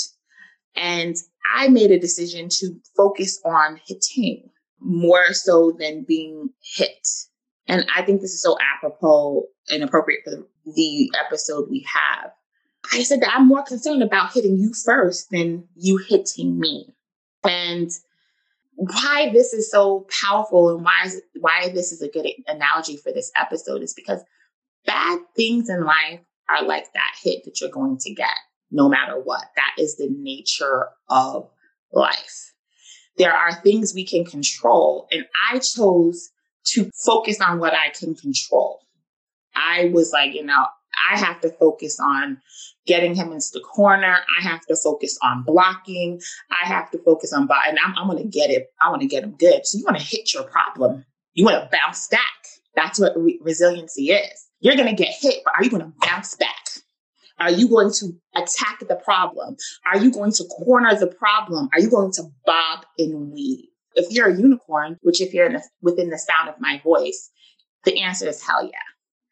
And 0.76 1.16
I 1.56 1.68
made 1.68 1.92
a 1.92 2.00
decision 2.00 2.48
to 2.50 2.76
focus 2.96 3.42
on 3.46 3.80
hitting 3.86 4.50
more 4.80 5.34
so 5.34 5.76
than 5.78 6.04
being 6.08 6.50
hit. 6.62 7.08
And 7.68 7.86
I 7.96 8.02
think 8.02 8.22
this 8.22 8.32
is 8.32 8.42
so 8.42 8.58
apropos 8.76 9.46
and 9.70 9.84
appropriate 9.84 10.22
for 10.24 10.48
the 10.66 11.12
episode 11.26 11.70
we 11.70 11.86
have. 11.94 12.32
I 12.92 13.04
said 13.04 13.22
that 13.22 13.34
I'm 13.34 13.48
more 13.48 13.64
concerned 13.64 14.04
about 14.04 14.34
hitting 14.34 14.58
you 14.58 14.74
first 14.74 15.30
than 15.30 15.68
you 15.76 15.98
hitting 15.98 16.60
me. 16.60 16.94
And 17.44 17.92
why 18.76 19.30
this 19.32 19.54
is 19.54 19.70
so 19.70 20.08
powerful 20.22 20.76
and 20.76 20.84
why 20.84 21.04
is, 21.06 21.22
why 21.40 21.70
this 21.74 21.92
is 21.92 22.02
a 22.02 22.10
good 22.10 22.28
analogy 22.48 22.98
for 22.98 23.12
this 23.12 23.32
episode 23.40 23.84
is 23.84 23.94
because 23.94 24.24
bad 24.86 25.20
things 25.36 25.70
in 25.70 25.84
life 25.84 26.22
are 26.52 26.66
like 26.66 26.92
that 26.94 27.16
hit 27.22 27.44
that 27.46 27.60
you're 27.62 27.70
going 27.70 27.98
to 28.00 28.14
get 28.14 28.38
no 28.72 28.90
matter 28.90 29.20
what. 29.20 29.46
That 29.56 29.82
is 29.82 29.98
the 29.98 30.10
nature 30.10 30.88
of 31.10 31.50
life. 31.92 32.54
There 33.18 33.34
are 33.34 33.62
things 33.62 33.94
we 33.94 34.06
can 34.06 34.26
control, 34.26 35.08
and 35.12 35.26
I 35.52 35.60
chose 35.60 36.30
to 36.68 36.90
focus 37.06 37.42
on 37.42 37.60
what 37.60 37.74
I 37.74 37.90
can 37.90 38.16
control. 38.16 38.80
I 39.56 39.92
was 39.94 40.12
like, 40.14 40.34
you 40.34 40.46
know, 40.46 40.66
I 41.12 41.18
have 41.18 41.42
to 41.42 41.50
focus 41.50 42.00
on 42.00 42.40
getting 42.86 43.16
him 43.16 43.32
into 43.32 43.50
the 43.54 43.62
corner. 43.62 44.18
I 44.40 44.44
have 44.44 44.62
to 44.68 44.76
focus 44.76 45.18
on 45.22 45.44
blocking. 45.44 46.20
I 46.50 46.68
have 46.68 46.90
to 46.92 47.00
focus 47.00 47.34
on, 47.34 47.50
and 47.68 47.80
I'm, 47.84 47.96
I'm 47.98 48.08
going 48.08 48.24
to 48.24 48.30
get 48.30 48.50
it. 48.50 48.68
I 48.80 48.90
want 48.90 49.02
to 49.02 49.08
get 49.08 49.24
him 49.24 49.36
good. 49.38 49.66
So 49.66 49.78
you 49.78 49.84
want 49.84 49.98
to 49.98 50.04
hit 50.04 50.34
your 50.34 50.44
problem. 50.44 51.06
You 51.34 51.46
want 51.46 51.62
to 51.64 51.70
bounce 51.78 52.08
back. 52.08 52.22
That's 52.76 53.00
what 53.00 53.14
re- 53.16 53.40
resiliency 53.42 54.12
is. 54.12 54.48
You're 54.62 54.76
going 54.76 54.96
to 54.96 55.04
get 55.04 55.14
hit, 55.20 55.42
but 55.44 55.54
are 55.58 55.64
you 55.64 55.70
going 55.70 55.84
to 55.84 55.94
bounce 56.06 56.36
back? 56.36 56.56
Are 57.40 57.52
you 57.52 57.68
going 57.68 57.92
to 57.94 58.14
attack 58.36 58.88
the 58.88 58.96
problem? 59.04 59.58
Are 59.92 59.98
you 59.98 60.12
going 60.12 60.32
to 60.34 60.44
corner 60.46 60.96
the 60.96 61.08
problem? 61.08 61.70
Are 61.74 61.80
you 61.80 61.90
going 61.90 62.12
to 62.14 62.24
bob 62.46 62.86
and 63.00 63.32
weave? 63.32 63.66
If 63.96 64.12
you're 64.12 64.30
a 64.30 64.38
unicorn, 64.38 64.98
which 65.02 65.20
if 65.20 65.34
you're 65.34 65.50
the, 65.50 65.64
within 65.82 66.12
the 66.12 66.20
sound 66.20 66.50
of 66.50 66.56
my 66.60 66.80
voice, 66.84 67.32
the 67.84 68.00
answer 68.02 68.28
is 68.28 68.42
hell 68.42 68.64
yeah, 68.64 68.78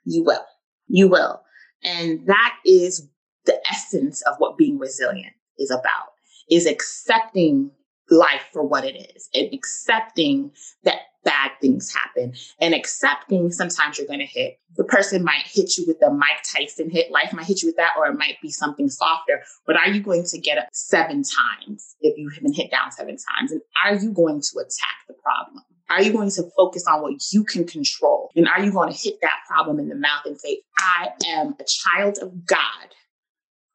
you 0.03 0.23
will. 0.23 0.43
You 0.87 1.07
will. 1.07 1.41
And 1.83 2.25
that 2.25 2.55
is 2.65 3.07
the 3.45 3.61
essence 3.69 4.23
of 4.23 4.35
what 4.39 4.57
being 4.57 4.79
resilient 4.79 5.33
is 5.59 5.69
about, 5.69 6.13
is 6.49 6.65
accepting 6.65 7.71
life 8.09 8.49
for 8.51 8.63
what 8.63 8.85
it 8.85 9.13
is 9.15 9.29
and 9.33 9.53
accepting 9.53 10.51
that 10.83 10.99
bad 11.25 11.51
things 11.61 11.93
happen 11.93 12.33
and 12.61 12.73
accepting 12.73 13.51
sometimes 13.51 13.97
you're 13.97 14.07
going 14.07 14.19
to 14.19 14.25
hit. 14.25 14.59
The 14.77 14.83
person 14.83 15.23
might 15.23 15.45
hit 15.45 15.77
you 15.77 15.85
with 15.85 16.01
a 16.01 16.09
Mike 16.09 16.43
Tyson 16.43 16.89
hit. 16.89 17.11
Life 17.11 17.33
might 17.33 17.45
hit 17.45 17.61
you 17.61 17.67
with 17.67 17.75
that, 17.75 17.91
or 17.97 18.07
it 18.07 18.17
might 18.17 18.37
be 18.41 18.49
something 18.49 18.89
softer. 18.89 19.41
But 19.65 19.75
are 19.75 19.89
you 19.89 20.01
going 20.01 20.23
to 20.25 20.39
get 20.39 20.57
up 20.57 20.67
seven 20.71 21.23
times 21.23 21.95
if 22.01 22.17
you 22.17 22.29
have 22.29 22.41
been 22.41 22.53
hit 22.53 22.71
down 22.71 22.91
seven 22.91 23.17
times? 23.17 23.51
And 23.51 23.61
are 23.83 23.95
you 23.95 24.11
going 24.11 24.41
to 24.41 24.59
attack 24.59 24.95
the 25.07 25.15
problem? 25.15 25.63
Are 25.89 26.01
you 26.01 26.13
going 26.13 26.29
to 26.31 26.43
focus 26.55 26.85
on 26.87 27.01
what 27.01 27.13
you 27.31 27.43
can 27.43 27.65
control? 27.65 28.29
And 28.35 28.47
are 28.47 28.63
you 28.63 28.71
going 28.71 28.91
to 28.91 28.97
hit 28.97 29.15
that 29.21 29.39
problem 29.47 29.79
in 29.79 29.89
the 29.89 29.95
mouth 29.95 30.21
and 30.25 30.39
say, 30.39 30.61
I 30.77 31.09
am 31.27 31.55
a 31.59 31.63
child 31.67 32.19
of 32.21 32.45
God? 32.45 32.59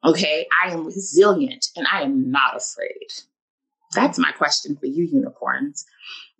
Okay, 0.04 0.46
I 0.64 0.70
am 0.70 0.86
resilient 0.86 1.66
and 1.76 1.86
I 1.90 2.02
am 2.02 2.30
not 2.30 2.56
afraid. 2.56 3.08
That's 3.94 4.18
my 4.18 4.32
question 4.32 4.76
for 4.76 4.86
you, 4.86 5.04
unicorns. 5.04 5.84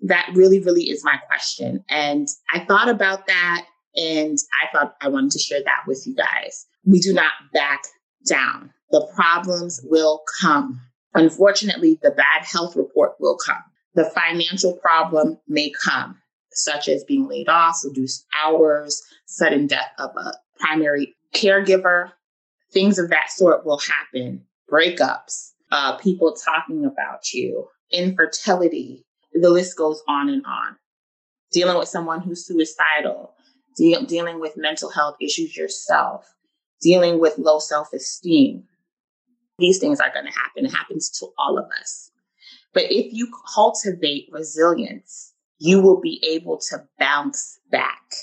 That 0.03 0.29
really, 0.35 0.61
really 0.61 0.85
is 0.85 1.05
my 1.05 1.17
question. 1.29 1.85
And 1.89 2.29
I 2.53 2.61
thought 2.61 2.89
about 2.89 3.27
that 3.27 3.67
and 3.97 4.39
I 4.63 4.73
thought 4.73 4.97
I 5.01 5.09
wanted 5.09 5.31
to 5.33 5.39
share 5.39 5.63
that 5.65 5.85
with 5.87 6.05
you 6.07 6.15
guys. 6.15 6.67
We 6.85 7.01
do 7.01 7.13
not 7.13 7.33
back 7.53 7.83
down. 8.29 8.73
The 8.91 9.07
problems 9.15 9.81
will 9.85 10.23
come. 10.41 10.81
Unfortunately, 11.15 11.99
the 12.03 12.11
bad 12.11 12.45
health 12.45 12.77
report 12.77 13.13
will 13.21 13.37
come. 13.37 13.63
The 13.95 14.11
financial 14.11 14.75
problem 14.75 15.39
may 15.47 15.73
come, 15.85 16.19
such 16.51 16.89
as 16.89 17.05
being 17.05 17.29
laid 17.29 17.49
off, 17.49 17.81
reduced 17.85 18.27
hours, 18.45 19.01
sudden 19.27 19.69
death 19.69 19.93
of 19.99 20.11
a 20.17 20.35
primary 20.59 21.15
caregiver. 21.35 22.11
Things 22.73 22.99
of 22.99 23.11
that 23.11 23.31
sort 23.31 23.65
will 23.65 23.79
happen. 23.79 24.45
Breakups, 24.71 25.53
uh, 25.75 25.97
people 25.97 26.33
talking 26.33 26.85
about 26.85 27.33
you, 27.33 27.67
infertility, 27.91 29.05
the 29.33 29.51
list 29.51 29.77
goes 29.77 30.01
on 30.07 30.29
and 30.29 30.47
on. 30.47 30.77
Dealing 31.51 31.77
with 31.77 31.89
someone 31.89 32.21
who's 32.21 32.47
suicidal, 32.47 33.35
de- 33.77 34.07
dealing 34.07 34.39
with 34.39 34.57
mental 34.57 34.89
health 34.89 35.17
issues 35.21 35.57
yourself, 35.57 36.33
dealing 36.81 37.19
with 37.19 37.39
low 37.39 37.59
self 37.59 37.93
esteem. 37.93 38.63
These 39.59 39.79
things 39.79 39.99
are 39.99 40.13
going 40.15 40.27
to 40.27 40.33
happen. 40.33 40.65
It 40.65 40.73
happens 40.73 41.11
to 41.19 41.27
all 41.39 41.59
of 41.59 41.67
us. 41.81 42.13
But 42.73 42.85
if 42.85 43.13
you 43.13 43.29
cultivate 43.53 44.29
resilience, 44.31 45.33
you 45.59 45.81
will 45.81 46.01
be 46.01 46.23
able 46.25 46.59
to 46.71 46.85
bounce 47.01 47.59
back. 47.73 48.15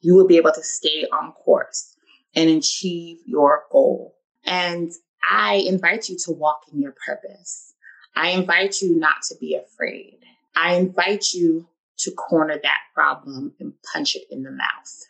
You 0.00 0.16
will 0.16 0.26
be 0.26 0.38
able 0.38 0.52
to 0.52 0.62
stay 0.62 1.06
on 1.12 1.32
course 1.32 1.94
and 2.34 2.50
achieve 2.50 3.18
your 3.26 3.62
goal. 3.70 4.16
And 4.44 4.90
I 5.28 5.64
invite 5.66 6.08
you 6.08 6.16
to 6.24 6.32
walk 6.32 6.62
in 6.72 6.80
your 6.80 6.94
purpose. 7.06 7.74
I 8.14 8.30
invite 8.30 8.80
you 8.80 8.98
not 8.98 9.22
to 9.28 9.36
be 9.38 9.56
afraid. 9.56 10.18
I 10.54 10.76
invite 10.76 11.32
you 11.34 11.68
to 11.98 12.10
corner 12.12 12.58
that 12.62 12.80
problem 12.94 13.54
and 13.60 13.72
punch 13.92 14.16
it 14.16 14.24
in 14.30 14.42
the 14.42 14.50
mouth. 14.50 15.04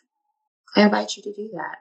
I 0.75 0.83
invite 0.83 1.15
you 1.15 1.23
to 1.23 1.33
do 1.33 1.49
that. 1.53 1.77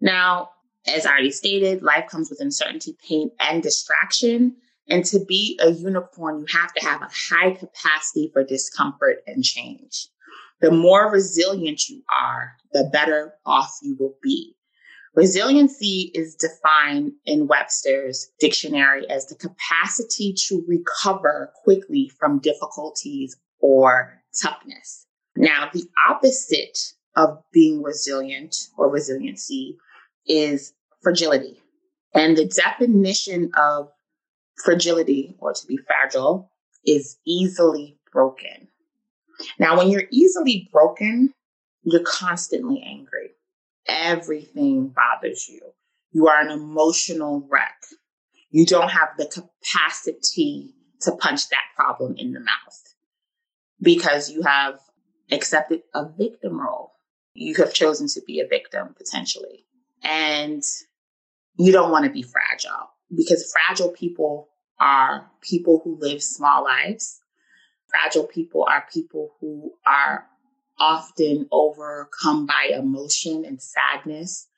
Now, 0.00 0.50
as 0.86 1.06
I 1.06 1.10
already 1.10 1.30
stated, 1.30 1.82
life 1.82 2.08
comes 2.08 2.30
with 2.30 2.40
uncertainty, 2.40 2.96
pain, 3.08 3.30
and 3.40 3.62
distraction. 3.62 4.56
And 4.88 5.04
to 5.06 5.24
be 5.24 5.58
a 5.62 5.70
unicorn, 5.70 6.40
you 6.40 6.46
have 6.52 6.72
to 6.74 6.86
have 6.86 7.02
a 7.02 7.08
high 7.10 7.52
capacity 7.52 8.30
for 8.32 8.44
discomfort 8.44 9.22
and 9.26 9.42
change. 9.42 10.08
The 10.60 10.70
more 10.70 11.10
resilient 11.10 11.88
you 11.88 12.02
are, 12.12 12.52
the 12.72 12.88
better 12.92 13.34
off 13.46 13.78
you 13.82 13.96
will 13.98 14.14
be. 14.22 14.56
Resiliency 15.14 16.10
is 16.12 16.34
defined 16.34 17.12
in 17.24 17.46
Webster's 17.46 18.32
dictionary 18.40 19.08
as 19.08 19.26
the 19.26 19.36
capacity 19.36 20.34
to 20.48 20.64
recover 20.66 21.52
quickly 21.62 22.10
from 22.18 22.40
difficulties 22.40 23.36
or 23.60 24.20
toughness. 24.42 25.06
Now, 25.36 25.70
the 25.72 25.88
opposite 26.08 26.78
of 27.14 27.38
being 27.52 27.80
resilient 27.82 28.56
or 28.76 28.90
resiliency 28.90 29.78
is 30.26 30.72
fragility. 31.00 31.62
And 32.12 32.36
the 32.36 32.46
definition 32.46 33.52
of 33.56 33.90
fragility 34.64 35.36
or 35.38 35.52
to 35.52 35.66
be 35.66 35.78
fragile 35.86 36.50
is 36.84 37.18
easily 37.24 37.98
broken. 38.12 38.68
Now, 39.60 39.76
when 39.76 39.90
you're 39.90 40.08
easily 40.10 40.68
broken, 40.72 41.32
you're 41.84 42.02
constantly 42.02 42.82
angry 42.84 43.33
everything 43.86 44.88
bothers 44.88 45.48
you. 45.48 45.60
You 46.12 46.28
are 46.28 46.40
an 46.40 46.50
emotional 46.50 47.46
wreck. 47.50 47.82
You 48.50 48.66
don't 48.66 48.90
have 48.90 49.10
the 49.18 49.26
capacity 49.26 50.74
to 51.00 51.12
punch 51.12 51.48
that 51.48 51.64
problem 51.76 52.14
in 52.16 52.32
the 52.32 52.40
mouth 52.40 52.94
because 53.80 54.30
you 54.30 54.42
have 54.42 54.78
accepted 55.30 55.82
a 55.92 56.08
victim 56.08 56.60
role. 56.60 56.92
You 57.34 57.54
have 57.56 57.74
chosen 57.74 58.06
to 58.08 58.20
be 58.26 58.40
a 58.40 58.46
victim 58.46 58.94
potentially. 58.96 59.64
And 60.02 60.62
you 61.58 61.72
don't 61.72 61.90
want 61.90 62.04
to 62.04 62.10
be 62.10 62.22
fragile 62.22 62.90
because 63.14 63.52
fragile 63.52 63.90
people 63.90 64.48
are 64.80 65.30
people 65.40 65.80
who 65.82 65.98
live 66.00 66.22
small 66.22 66.64
lives. 66.64 67.20
Fragile 67.88 68.26
people 68.26 68.66
are 68.68 68.84
people 68.92 69.34
who 69.40 69.72
are 69.86 70.26
often 70.84 71.48
overcome 71.50 72.44
by 72.44 72.70
emotion 72.74 73.44
and 73.46 73.60
sadness. 73.60 74.48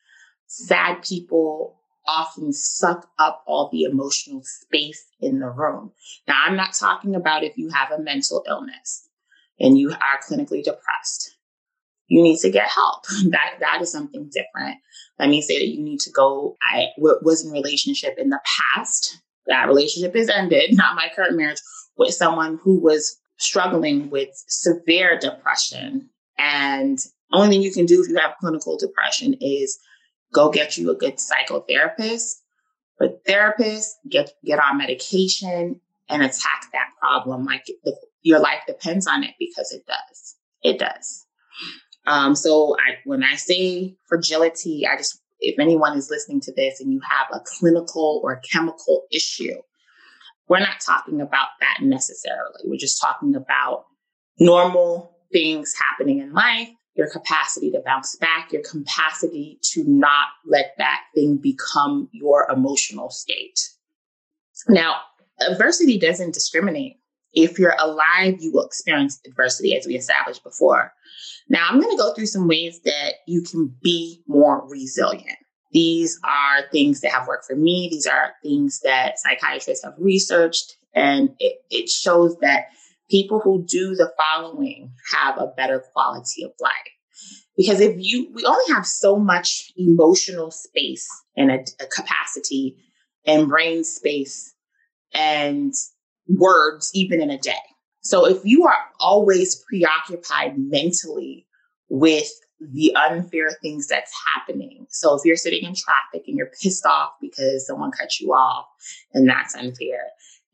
Sad 0.48 1.02
people 1.02 1.76
often 2.06 2.52
suck 2.52 3.08
up 3.18 3.44
all 3.46 3.68
the 3.70 3.84
emotional 3.84 4.42
space 4.42 5.06
in 5.20 5.38
the 5.38 5.48
room. 5.48 5.92
Now, 6.26 6.42
I'm 6.44 6.56
not 6.56 6.74
talking 6.74 7.14
about 7.14 7.44
if 7.44 7.56
you 7.56 7.70
have 7.70 7.92
a 7.92 8.02
mental 8.02 8.44
illness 8.48 9.08
and 9.60 9.78
you 9.78 9.90
are 9.90 10.20
clinically 10.28 10.64
depressed. 10.64 11.36
You 12.08 12.22
need 12.22 12.38
to 12.40 12.50
get 12.50 12.68
help. 12.68 13.04
That 13.30 13.58
that 13.60 13.82
is 13.82 13.90
something 13.90 14.30
different. 14.32 14.78
Let 15.18 15.28
me 15.28 15.42
say 15.42 15.58
that 15.58 15.68
you 15.68 15.82
need 15.82 16.00
to 16.00 16.10
go. 16.10 16.56
I 16.60 16.88
was 16.98 17.44
in 17.44 17.52
relationship 17.52 18.16
in 18.18 18.30
the 18.30 18.40
past. 18.74 19.20
That 19.46 19.66
relationship 19.66 20.14
is 20.14 20.28
ended. 20.28 20.70
Not 20.76 20.96
my 20.96 21.08
current 21.14 21.36
marriage 21.36 21.60
with 21.96 22.14
someone 22.14 22.58
who 22.62 22.80
was 22.80 23.16
struggling 23.38 24.10
with 24.10 24.30
severe 24.48 25.18
depression. 25.18 26.10
And 26.38 26.98
only 27.32 27.48
thing 27.48 27.62
you 27.62 27.72
can 27.72 27.86
do 27.86 28.02
if 28.02 28.08
you 28.08 28.16
have 28.16 28.36
clinical 28.40 28.76
depression 28.76 29.34
is 29.40 29.78
go 30.32 30.50
get 30.50 30.76
you 30.76 30.90
a 30.90 30.94
good 30.94 31.16
psychotherapist. 31.16 32.34
But 32.98 33.24
therapists 33.24 33.90
get 34.08 34.32
get 34.44 34.58
on 34.58 34.78
medication 34.78 35.80
and 36.08 36.22
attack 36.22 36.66
that 36.72 36.88
problem 37.00 37.44
like 37.44 37.64
the, 37.84 37.94
your 38.22 38.38
life 38.38 38.62
depends 38.66 39.06
on 39.06 39.22
it 39.22 39.34
because 39.38 39.72
it 39.72 39.84
does. 39.86 40.36
It 40.62 40.78
does. 40.78 41.26
Um, 42.06 42.34
so 42.34 42.76
I, 42.78 42.98
when 43.04 43.22
I 43.22 43.34
say 43.34 43.96
fragility, 44.08 44.86
I 44.86 44.96
just 44.96 45.20
if 45.40 45.58
anyone 45.58 45.96
is 45.96 46.10
listening 46.10 46.40
to 46.42 46.52
this 46.54 46.80
and 46.80 46.92
you 46.92 47.00
have 47.08 47.26
a 47.32 47.42
clinical 47.44 48.20
or 48.24 48.40
chemical 48.50 49.02
issue, 49.12 49.56
we're 50.48 50.60
not 50.60 50.80
talking 50.84 51.20
about 51.20 51.48
that 51.60 51.78
necessarily. 51.82 52.62
We're 52.64 52.78
just 52.78 53.00
talking 53.00 53.34
about 53.34 53.84
normal 54.38 55.15
things 55.36 55.74
happening 55.74 56.20
in 56.20 56.32
life, 56.32 56.70
your 56.94 57.10
capacity 57.10 57.70
to 57.70 57.82
bounce 57.84 58.16
back, 58.16 58.50
your 58.50 58.62
capacity 58.62 59.58
to 59.62 59.84
not 59.84 60.28
let 60.46 60.72
that 60.78 61.00
thing 61.14 61.36
become 61.36 62.08
your 62.12 62.48
emotional 62.50 63.10
state. 63.10 63.60
Now, 64.66 64.96
adversity 65.46 65.98
doesn't 65.98 66.32
discriminate. 66.32 66.96
if 67.34 67.58
you're 67.58 67.76
alive, 67.78 68.36
you 68.40 68.50
will 68.50 68.64
experience 68.64 69.20
adversity, 69.26 69.76
as 69.76 69.86
we 69.86 69.94
established 69.94 70.42
before. 70.42 70.94
Now, 71.50 71.68
I'm 71.68 71.78
going 71.78 71.94
to 71.94 72.02
go 72.02 72.14
through 72.14 72.26
some 72.26 72.48
ways 72.48 72.80
that 72.84 73.16
you 73.26 73.42
can 73.42 73.76
be 73.82 74.22
more 74.26 74.66
resilient. 74.66 75.36
These 75.70 76.18
are 76.24 76.66
things 76.72 77.02
that 77.02 77.12
have 77.12 77.28
worked 77.28 77.44
for 77.44 77.54
me. 77.54 77.88
These 77.90 78.06
are 78.06 78.32
things 78.42 78.80
that 78.84 79.18
psychiatrists 79.18 79.84
have 79.84 79.92
researched, 79.98 80.78
and 80.94 81.28
it, 81.38 81.58
it 81.70 81.90
shows 81.90 82.38
that 82.38 82.68
people 83.10 83.40
who 83.40 83.64
do 83.66 83.94
the 83.94 84.12
following 84.18 84.92
have 85.12 85.38
a 85.38 85.52
better 85.56 85.82
quality 85.92 86.44
of 86.44 86.52
life. 86.60 86.72
Because 87.56 87.80
if 87.80 87.96
you, 87.98 88.30
we 88.34 88.44
only 88.44 88.74
have 88.74 88.86
so 88.86 89.16
much 89.16 89.72
emotional 89.76 90.50
space 90.50 91.08
and 91.36 91.50
a, 91.50 91.60
a 91.80 91.86
capacity 91.86 92.76
and 93.24 93.48
brain 93.48 93.84
space 93.84 94.54
and 95.14 95.72
words, 96.28 96.90
even 96.94 97.22
in 97.22 97.30
a 97.30 97.38
day. 97.38 97.54
So 98.02 98.26
if 98.26 98.44
you 98.44 98.64
are 98.66 98.84
always 99.00 99.64
preoccupied 99.68 100.58
mentally 100.58 101.46
with 101.88 102.28
the 102.60 102.94
unfair 102.94 103.50
things 103.62 103.86
that's 103.86 104.12
happening. 104.34 104.86
So 104.88 105.14
if 105.14 105.22
you're 105.24 105.36
sitting 105.36 105.64
in 105.64 105.74
traffic 105.74 106.26
and 106.26 106.36
you're 106.36 106.50
pissed 106.62 106.86
off 106.86 107.10
because 107.20 107.66
someone 107.66 107.90
cut 107.90 108.18
you 108.18 108.32
off 108.32 108.66
and 109.12 109.28
that's 109.28 109.54
unfair. 109.54 110.00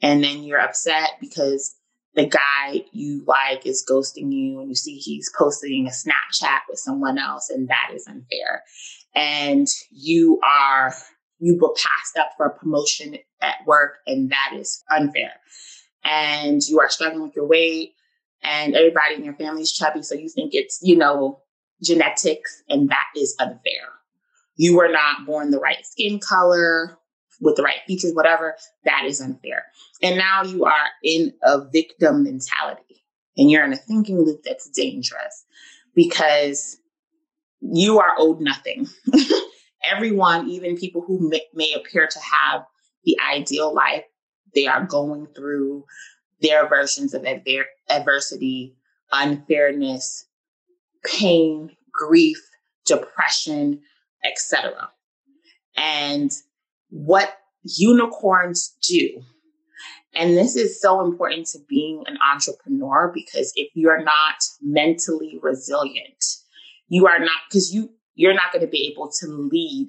And 0.01 0.23
then 0.23 0.43
you're 0.43 0.61
upset 0.61 1.11
because 1.21 1.75
the 2.15 2.27
guy 2.27 2.85
you 2.93 3.25
like 3.27 3.67
is 3.67 3.85
ghosting 3.89 4.33
you 4.33 4.61
and 4.61 4.69
you 4.69 4.75
see 4.75 4.97
he's 4.97 5.31
posting 5.37 5.87
a 5.87 5.91
Snapchat 5.91 6.61
with 6.69 6.79
someone 6.79 7.19
else 7.19 7.49
and 7.49 7.69
that 7.69 7.91
is 7.95 8.07
unfair. 8.07 8.63
And 9.15 9.67
you 9.91 10.41
are, 10.41 10.95
you 11.39 11.59
were 11.61 11.73
passed 11.75 12.19
up 12.19 12.31
for 12.37 12.47
a 12.47 12.59
promotion 12.59 13.17
at 13.41 13.57
work 13.67 13.99
and 14.07 14.31
that 14.31 14.53
is 14.55 14.85
unfair. 14.91 15.33
And 16.05 16.61
you 16.63 16.81
are 16.81 16.91
struggling 16.91 17.23
with 17.23 17.37
your 17.37 17.47
weight 17.47 17.95
and 18.43 18.75
everybody 18.75 19.15
in 19.15 19.25
your 19.25 19.35
family 19.35 19.63
is 19.63 19.73
chubby. 19.73 20.03
So 20.03 20.15
you 20.15 20.29
think 20.29 20.51
it's, 20.55 20.81
you 20.83 20.97
know, 20.97 21.41
genetics 21.83 22.63
and 22.69 22.91
that 22.91 23.07
is 23.17 23.35
unfair. 23.39 23.89
You 24.57 24.77
were 24.77 24.89
not 24.89 25.25
born 25.27 25.51
the 25.51 25.59
right 25.59 25.85
skin 25.87 26.19
color 26.19 26.99
with 27.41 27.57
the 27.57 27.63
right 27.63 27.81
features, 27.87 28.13
whatever, 28.15 28.57
that 28.85 29.05
is 29.07 29.21
unfair. 29.21 29.65
And 30.03 30.17
now 30.17 30.43
you 30.43 30.65
are 30.65 30.87
in 31.03 31.33
a 31.43 31.65
victim 31.71 32.25
mentality 32.25 33.03
and 33.37 33.51
you're 33.51 33.65
in 33.65 33.73
a 33.73 33.77
thinking 33.77 34.19
loop 34.21 34.43
that's 34.45 34.69
dangerous 34.71 35.45
because 35.95 36.79
you 37.61 38.01
are 38.01 38.15
owed 38.19 38.41
nothing. 38.41 38.89
Everyone, 39.85 40.49
even 40.49 40.77
people 40.77 41.03
who 41.03 41.29
may, 41.29 41.43
may 41.55 41.73
appear 41.73 42.07
to 42.07 42.19
have 42.19 42.65
the 43.05 43.17
ideal 43.33 43.75
life, 43.75 44.05
they 44.55 44.67
are 44.67 44.85
going 44.85 45.27
through 45.35 45.85
their 46.41 46.69
versions 46.69 47.15
of 47.15 47.25
adver- 47.25 47.67
adversity, 47.89 48.77
unfairness, 49.13 50.27
pain, 51.05 51.71
grief, 51.93 52.39
depression, 52.85 53.81
etc. 54.25 54.91
And 55.77 56.31
what 56.93 57.35
unicorns 57.63 58.77
do. 58.87 59.23
And 60.15 60.37
this 60.37 60.57
is 60.57 60.81
so 60.81 61.03
important 61.03 61.47
to 61.49 61.59
being 61.69 62.05
an 62.07 62.19
entrepreneur 62.33 63.11
because 63.13 63.51
if 63.57 63.71
you're 63.75 64.05
not 64.05 64.37
mentally 64.61 65.39
resilient, 65.43 66.23
you 66.89 67.07
are 67.07 67.19
not 67.19 67.41
because 67.49 67.73
you 67.73 67.91
you're 68.15 68.35
not 68.35 68.53
going 68.53 68.65
to 68.65 68.71
be 68.71 68.93
able 68.93 69.11
to 69.21 69.27
lead 69.27 69.89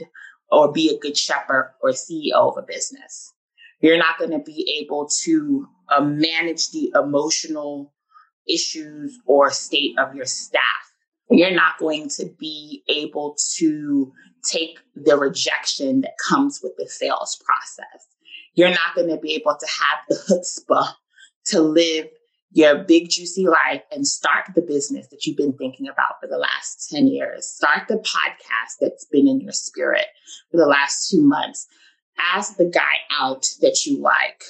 or 0.49 0.71
be 0.71 0.89
a 0.89 0.97
good 0.97 1.17
shepherd 1.17 1.73
or 1.81 1.89
CEO 1.89 2.31
of 2.33 2.57
a 2.57 2.61
business. 2.61 3.33
You're 3.81 3.97
not 3.97 4.17
going 4.17 4.31
to 4.31 4.39
be 4.39 4.81
able 4.81 5.09
to 5.23 5.67
uh, 5.89 5.99
manage 5.99 6.71
the 6.71 6.93
emotional 6.95 7.93
issues 8.47 9.19
or 9.25 9.51
state 9.51 9.99
of 9.99 10.15
your 10.15 10.25
staff. 10.25 10.92
You're 11.29 11.51
not 11.51 11.77
going 11.77 12.09
to 12.17 12.25
be 12.39 12.83
able 12.87 13.35
to 13.55 14.11
take 14.43 14.79
the 14.95 15.17
rejection 15.17 16.01
that 16.01 16.13
comes 16.17 16.59
with 16.61 16.73
the 16.77 16.87
sales 16.87 17.41
process. 17.43 18.07
You're 18.55 18.69
not 18.69 18.95
going 18.95 19.09
to 19.09 19.17
be 19.17 19.33
able 19.33 19.55
to 19.59 19.65
have 19.65 19.99
the 20.09 20.15
chutzpah 20.15 20.93
to 21.45 21.61
live 21.61 22.07
your 22.51 22.83
big 22.83 23.09
juicy 23.09 23.47
life 23.47 23.81
and 23.91 24.05
start 24.05 24.45
the 24.53 24.61
business 24.61 25.07
that 25.07 25.25
you've 25.25 25.37
been 25.37 25.53
thinking 25.53 25.87
about 25.87 26.19
for 26.21 26.27
the 26.27 26.37
last 26.37 26.87
10 26.91 27.07
years. 27.07 27.47
Start 27.47 27.87
the 27.87 27.95
podcast 27.95 28.77
that's 28.79 29.05
been 29.05 29.27
in 29.27 29.41
your 29.41 29.51
spirit 29.51 30.05
for 30.51 30.57
the 30.57 30.67
last 30.67 31.09
two 31.09 31.21
months. 31.21 31.67
Ask 32.19 32.57
the 32.57 32.69
guy 32.69 32.81
out 33.19 33.47
that 33.61 33.85
you 33.85 33.99
like. 33.99 34.43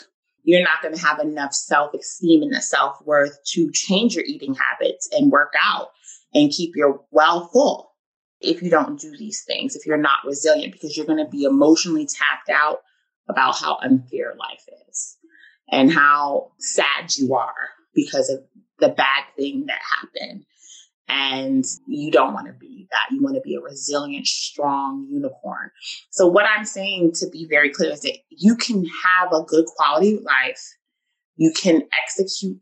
You're 0.43 0.63
not 0.63 0.81
going 0.81 0.93
to 0.93 1.01
have 1.01 1.19
enough 1.19 1.53
self 1.53 1.93
esteem 1.93 2.43
and 2.43 2.53
the 2.53 2.59
self 2.59 2.97
worth 3.05 3.41
to 3.53 3.71
change 3.71 4.15
your 4.15 4.25
eating 4.25 4.53
habits 4.53 5.07
and 5.13 5.31
work 5.31 5.53
out 5.63 5.91
and 6.33 6.51
keep 6.51 6.75
your 6.75 7.01
well 7.11 7.47
full 7.47 7.93
if 8.43 8.61
you 8.61 8.69
don't 8.69 8.99
do 8.99 9.15
these 9.17 9.43
things, 9.45 9.75
if 9.75 9.85
you're 9.85 9.97
not 9.97 10.19
resilient, 10.25 10.73
because 10.73 10.95
you're 10.95 11.05
going 11.05 11.23
to 11.23 11.31
be 11.31 11.43
emotionally 11.43 12.05
tapped 12.05 12.49
out 12.49 12.79
about 13.29 13.57
how 13.57 13.77
unfair 13.81 14.35
life 14.37 14.65
is 14.89 15.17
and 15.71 15.91
how 15.91 16.51
sad 16.59 17.15
you 17.15 17.33
are 17.33 17.69
because 17.95 18.29
of 18.29 18.43
the 18.79 18.89
bad 18.89 19.23
thing 19.37 19.65
that 19.67 19.79
happened. 19.99 20.45
And 21.07 21.65
you 21.87 22.11
don't 22.11 22.33
want 22.33 22.47
to 22.47 22.53
be 22.53 22.87
that. 22.91 23.13
You 23.13 23.21
want 23.21 23.35
to 23.35 23.41
be 23.41 23.55
a 23.55 23.61
resilient, 23.61 24.25
strong 24.25 25.07
unicorn. 25.09 25.69
So, 26.11 26.27
what 26.27 26.45
I'm 26.45 26.63
saying 26.63 27.11
to 27.15 27.29
be 27.29 27.45
very 27.47 27.69
clear 27.69 27.91
is 27.91 28.01
that 28.01 28.17
you 28.29 28.55
can 28.55 28.85
have 29.03 29.33
a 29.33 29.43
good 29.43 29.65
quality 29.65 30.17
life, 30.17 30.61
you 31.35 31.51
can 31.51 31.83
execute 32.01 32.57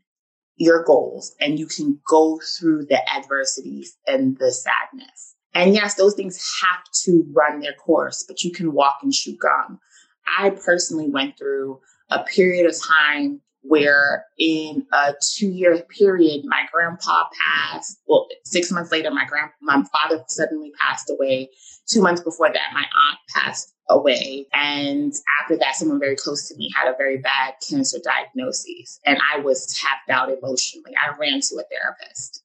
your 0.62 0.84
goals, 0.84 1.34
and 1.40 1.58
you 1.58 1.66
can 1.66 1.98
go 2.08 2.40
through 2.58 2.86
the 2.86 3.00
adversities 3.14 3.96
and 4.06 4.38
the 4.38 4.50
sadness. 4.52 5.34
And 5.54 5.74
yes, 5.74 5.94
those 5.94 6.14
things 6.14 6.42
have 6.62 6.82
to 7.04 7.24
run 7.32 7.60
their 7.60 7.74
course, 7.74 8.24
but 8.26 8.42
you 8.42 8.52
can 8.52 8.72
walk 8.72 8.98
and 9.02 9.12
chew 9.12 9.36
gum. 9.36 9.78
I 10.38 10.50
personally 10.50 11.10
went 11.10 11.36
through 11.36 11.80
a 12.10 12.22
period 12.24 12.66
of 12.66 12.80
time 12.80 13.40
where 13.62 14.24
in 14.38 14.86
a 14.92 15.14
two 15.20 15.48
year 15.48 15.82
period, 15.96 16.44
my 16.44 16.64
grandpa 16.72 17.24
passed. 17.40 18.00
Well, 18.06 18.26
six 18.44 18.70
months 18.70 18.90
later, 18.90 19.10
my 19.10 19.24
grand 19.24 19.50
my 19.60 19.82
father 19.92 20.22
suddenly 20.28 20.72
passed 20.80 21.10
away. 21.10 21.50
Two 21.86 22.02
months 22.02 22.20
before 22.20 22.52
that, 22.52 22.72
my 22.74 22.80
aunt 22.80 23.18
passed 23.34 23.71
away. 23.92 24.46
And 24.52 25.12
after 25.42 25.56
that, 25.58 25.76
someone 25.76 26.00
very 26.00 26.16
close 26.16 26.48
to 26.48 26.56
me 26.56 26.70
had 26.74 26.88
a 26.88 26.96
very 26.96 27.18
bad 27.18 27.54
cancer 27.68 27.98
diagnosis. 28.02 29.00
And 29.04 29.18
I 29.32 29.40
was 29.40 29.78
tapped 29.78 30.10
out 30.10 30.30
emotionally. 30.30 30.92
I 30.96 31.16
ran 31.18 31.40
to 31.40 31.56
a 31.56 31.64
therapist. 31.70 32.42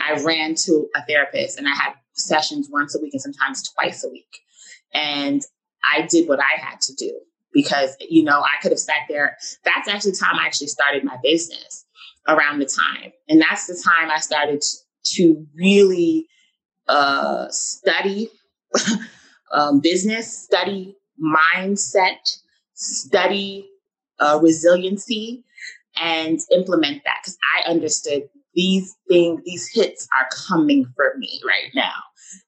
I 0.00 0.22
ran 0.22 0.54
to 0.66 0.88
a 0.94 1.04
therapist 1.06 1.58
and 1.58 1.68
I 1.68 1.74
had 1.74 1.94
sessions 2.12 2.68
once 2.70 2.94
a 2.94 3.00
week 3.00 3.14
and 3.14 3.22
sometimes 3.22 3.68
twice 3.70 4.04
a 4.04 4.08
week. 4.08 4.40
And 4.92 5.42
I 5.84 6.02
did 6.02 6.28
what 6.28 6.40
I 6.40 6.60
had 6.60 6.80
to 6.82 6.94
do 6.94 7.18
because, 7.52 7.96
you 8.00 8.24
know, 8.24 8.40
I 8.40 8.60
could 8.60 8.72
have 8.72 8.78
sat 8.78 9.06
there. 9.08 9.36
That's 9.64 9.88
actually 9.88 10.12
the 10.12 10.18
time 10.18 10.38
I 10.38 10.46
actually 10.46 10.66
started 10.68 11.04
my 11.04 11.16
business 11.22 11.84
around 12.28 12.58
the 12.58 12.66
time. 12.66 13.12
And 13.28 13.40
that's 13.40 13.66
the 13.66 13.80
time 13.82 14.10
I 14.10 14.18
started 14.18 14.62
to 15.14 15.46
really 15.54 16.26
uh, 16.88 17.48
study 17.50 18.30
um, 19.56 19.80
business, 19.80 20.32
study 20.36 20.96
mindset, 21.20 22.38
study 22.74 23.68
uh, 24.20 24.38
resiliency, 24.40 25.42
and 25.96 26.38
implement 26.52 27.02
that 27.04 27.16
because 27.22 27.38
I 27.56 27.68
understood 27.70 28.28
these 28.54 28.94
things, 29.08 29.40
these 29.44 29.68
hits 29.72 30.06
are 30.18 30.28
coming 30.46 30.86
for 30.94 31.14
me 31.18 31.40
right 31.46 31.70
now. 31.74 31.94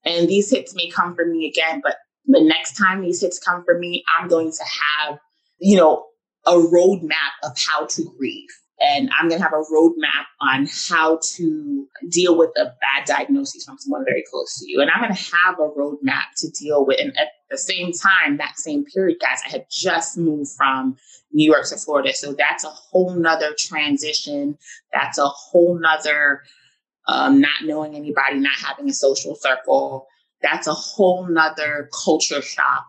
And 0.05 0.29
these 0.29 0.51
hits 0.51 0.75
may 0.75 0.91
come 0.91 1.15
for 1.15 1.25
me 1.25 1.49
again, 1.49 1.81
but 1.83 1.97
the 2.27 2.43
next 2.43 2.77
time 2.77 3.01
these 3.01 3.23
hits 3.23 3.39
come 3.39 3.65
for 3.65 3.79
me, 3.79 4.05
I'm 4.19 4.29
going 4.29 4.53
to 4.53 4.65
have, 4.65 5.19
you 5.59 5.77
know, 5.77 6.05
a 6.47 6.53
roadmap 6.53 7.33
of 7.43 7.53
how 7.59 7.87
to 7.87 8.05
grieve. 8.19 8.49
And 8.81 9.11
I'm 9.19 9.29
going 9.29 9.41
to 9.41 9.43
have 9.43 9.53
a 9.53 9.65
roadmap 9.73 10.27
on 10.41 10.69
how 10.89 11.19
to 11.35 11.87
deal 12.09 12.39
with 12.39 12.51
a 12.57 12.67
bad 12.81 13.07
diagnosis 13.07 13.65
from 13.65 13.77
someone 13.79 14.05
very 14.05 14.25
close 14.31 14.59
to 14.61 14.71
you. 14.71 14.81
And 14.81 14.91
I'm 14.91 15.03
going 15.03 15.15
to 15.15 15.37
have 15.37 15.59
a 15.59 15.69
roadmap 15.69 16.35
to 16.39 16.51
deal 16.51 16.87
with. 16.87 17.01
And 17.01 17.17
at 17.19 17.29
the 17.51 17.59
same 17.59 17.93
time, 17.93 18.37
that 18.37 18.57
same 18.57 18.85
period, 18.85 19.19
guys, 19.21 19.41
I 19.45 19.51
had 19.51 19.67
just 19.69 20.17
moved 20.17 20.51
from 20.57 20.97
New 21.33 21.51
York 21.51 21.67
to 21.69 21.77
Florida. 21.77 22.13
So 22.13 22.35
that's 22.35 22.63
a 22.63 22.71
whole 22.71 23.15
nother 23.15 23.53
transition. 23.59 24.57
That's 24.93 25.19
a 25.19 25.27
whole 25.27 25.79
nother 25.79 26.43
um, 27.09 27.41
not 27.41 27.65
knowing 27.65 27.97
anybody, 27.97 28.39
not 28.39 28.53
having 28.65 28.89
a 28.89 28.93
social 28.93 29.35
circle. 29.35 30.07
That's 30.43 30.67
a 30.67 30.75
whole 30.75 31.27
nother 31.27 31.89
culture 32.05 32.43
shock. 32.43 32.87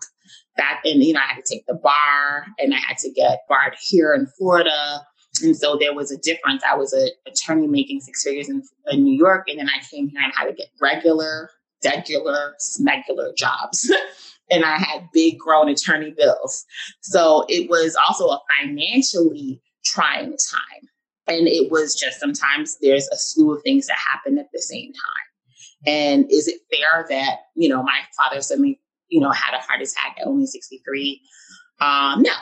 That 0.58 0.82
and 0.84 1.02
you 1.02 1.14
know, 1.14 1.22
I 1.22 1.34
had 1.34 1.44
to 1.44 1.54
take 1.56 1.66
the 1.68 1.74
bar 1.74 2.46
and 2.60 2.74
I 2.74 2.78
had 2.78 2.98
to 3.00 3.12
get 3.12 3.46
barred 3.48 3.76
here 3.80 4.14
in 4.14 4.28
Florida. 4.38 5.02
And 5.42 5.56
so 5.56 5.78
there 5.80 5.94
was 5.94 6.12
a 6.12 6.18
difference. 6.18 6.64
I 6.70 6.76
was 6.76 6.94
an 6.94 7.10
attorney 7.28 7.68
making 7.68 8.02
six 8.02 8.24
figures 8.24 8.50
in, 8.50 8.64
in 8.88 9.04
New 9.04 9.18
York, 9.18 9.48
and 9.48 9.60
then 9.60 9.70
I 9.70 9.84
came 9.90 10.10
here 10.10 10.22
and 10.22 10.34
had 10.36 10.48
to 10.48 10.54
get 10.54 10.68
regular, 10.82 11.50
regular, 11.84 12.56
smegular 12.60 13.36
jobs. 13.36 13.92
and 14.52 14.66
I 14.66 14.78
had 14.78 15.10
big 15.14 15.38
grown 15.38 15.70
attorney 15.70 16.12
bills. 16.12 16.66
So 17.02 17.46
it 17.50 17.70
was 17.70 17.96
also 17.96 18.28
a 18.28 18.40
financially 18.60 19.62
trying 19.86 20.32
time. 20.32 20.90
And 21.28 21.48
it 21.48 21.72
was 21.72 21.96
just 21.96 22.20
sometimes 22.20 22.78
there's 22.82 23.08
a 23.10 23.18
slew 23.18 23.56
of 23.56 23.62
things 23.64 23.88
that 23.88 23.98
happen 23.98 24.40
at 24.40 24.48
the 24.52 24.62
same 24.62 24.92
time. 24.92 25.30
And 25.86 26.32
is 26.32 26.48
it 26.48 26.62
fair 26.72 27.06
that, 27.10 27.38
you 27.56 27.70
know, 27.70 27.84
my 27.84 28.00
father 28.18 28.42
suddenly, 28.42 28.80
you 29.08 29.20
know, 29.20 29.32
had 29.32 29.54
a 29.54 29.62
heart 29.62 29.82
attack 29.82 30.18
at 30.20 30.28
only 30.28 30.46
63? 30.46 31.22
Um, 31.80 32.24
no, 32.24 32.34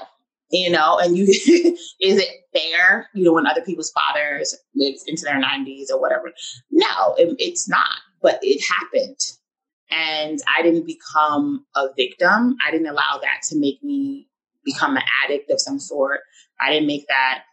you 0.50 0.70
know, 0.70 0.98
and 0.98 1.18
you, 1.18 1.26
is 1.28 1.78
it 2.00 2.30
fair, 2.54 3.10
you 3.14 3.24
know, 3.24 3.34
when 3.34 3.48
other 3.48 3.62
people's 3.62 3.92
fathers 3.92 4.56
lived 4.76 5.00
into 5.08 5.24
their 5.24 5.42
90s 5.42 5.92
or 5.92 6.00
whatever? 6.00 6.32
No, 6.72 7.16
it, 7.18 7.36
it's 7.40 7.68
not, 7.68 8.00
but 8.22 8.40
it 8.42 8.64
happened. 8.64 9.20
And 9.90 10.42
I 10.58 10.62
didn't 10.62 10.86
become 10.86 11.66
a 11.76 11.88
victim. 11.96 12.58
I 12.66 12.72
didn't 12.72 12.88
allow 12.88 13.20
that 13.22 13.42
to 13.50 13.58
make 13.58 13.82
me 13.84 14.28
become 14.66 14.98
an 14.98 15.04
addict 15.24 15.50
of 15.50 15.62
some 15.62 15.80
sort. 15.80 16.22
I 16.62 16.72
didn't 16.72 16.88
make 16.88 17.08
that 17.08 17.44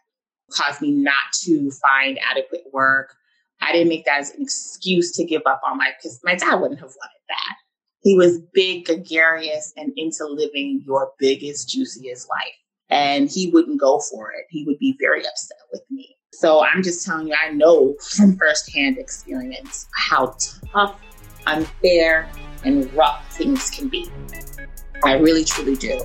cause 0.51 0.81
me 0.81 0.91
not 0.91 1.31
to 1.43 1.71
find 1.71 2.19
adequate 2.29 2.63
work. 2.73 3.15
I 3.61 3.71
didn't 3.71 3.89
make 3.89 4.05
that 4.05 4.19
as 4.19 4.31
an 4.31 4.41
excuse 4.41 5.11
to 5.13 5.25
give 5.25 5.41
up 5.45 5.61
on 5.67 5.77
my, 5.77 5.91
because 5.97 6.19
my 6.23 6.35
dad 6.35 6.55
wouldn't 6.55 6.79
have 6.81 6.89
wanted 6.89 7.23
that. 7.29 7.55
He 8.01 8.15
was 8.17 8.39
big, 8.53 8.85
gregarious, 8.85 9.73
and 9.77 9.91
into 9.95 10.25
living 10.27 10.83
your 10.85 11.11
biggest, 11.17 11.69
juiciest 11.69 12.27
life. 12.29 12.53
And 12.89 13.29
he 13.29 13.49
wouldn't 13.51 13.79
go 13.79 13.99
for 13.99 14.31
it. 14.31 14.45
He 14.49 14.63
would 14.65 14.77
be 14.79 14.95
very 14.99 15.25
upset 15.25 15.57
with 15.71 15.81
me. 15.89 16.15
So 16.33 16.63
I'm 16.63 16.83
just 16.83 17.05
telling 17.05 17.27
you, 17.27 17.35
I 17.35 17.51
know 17.51 17.95
from 17.99 18.37
firsthand 18.37 18.97
experience 18.97 19.87
how 19.95 20.35
tough, 20.71 20.99
unfair, 21.47 22.29
and 22.63 22.91
rough 22.93 23.25
things 23.33 23.69
can 23.69 23.87
be. 23.87 24.11
I 25.03 25.13
really, 25.13 25.45
truly 25.45 25.75
do. 25.75 26.01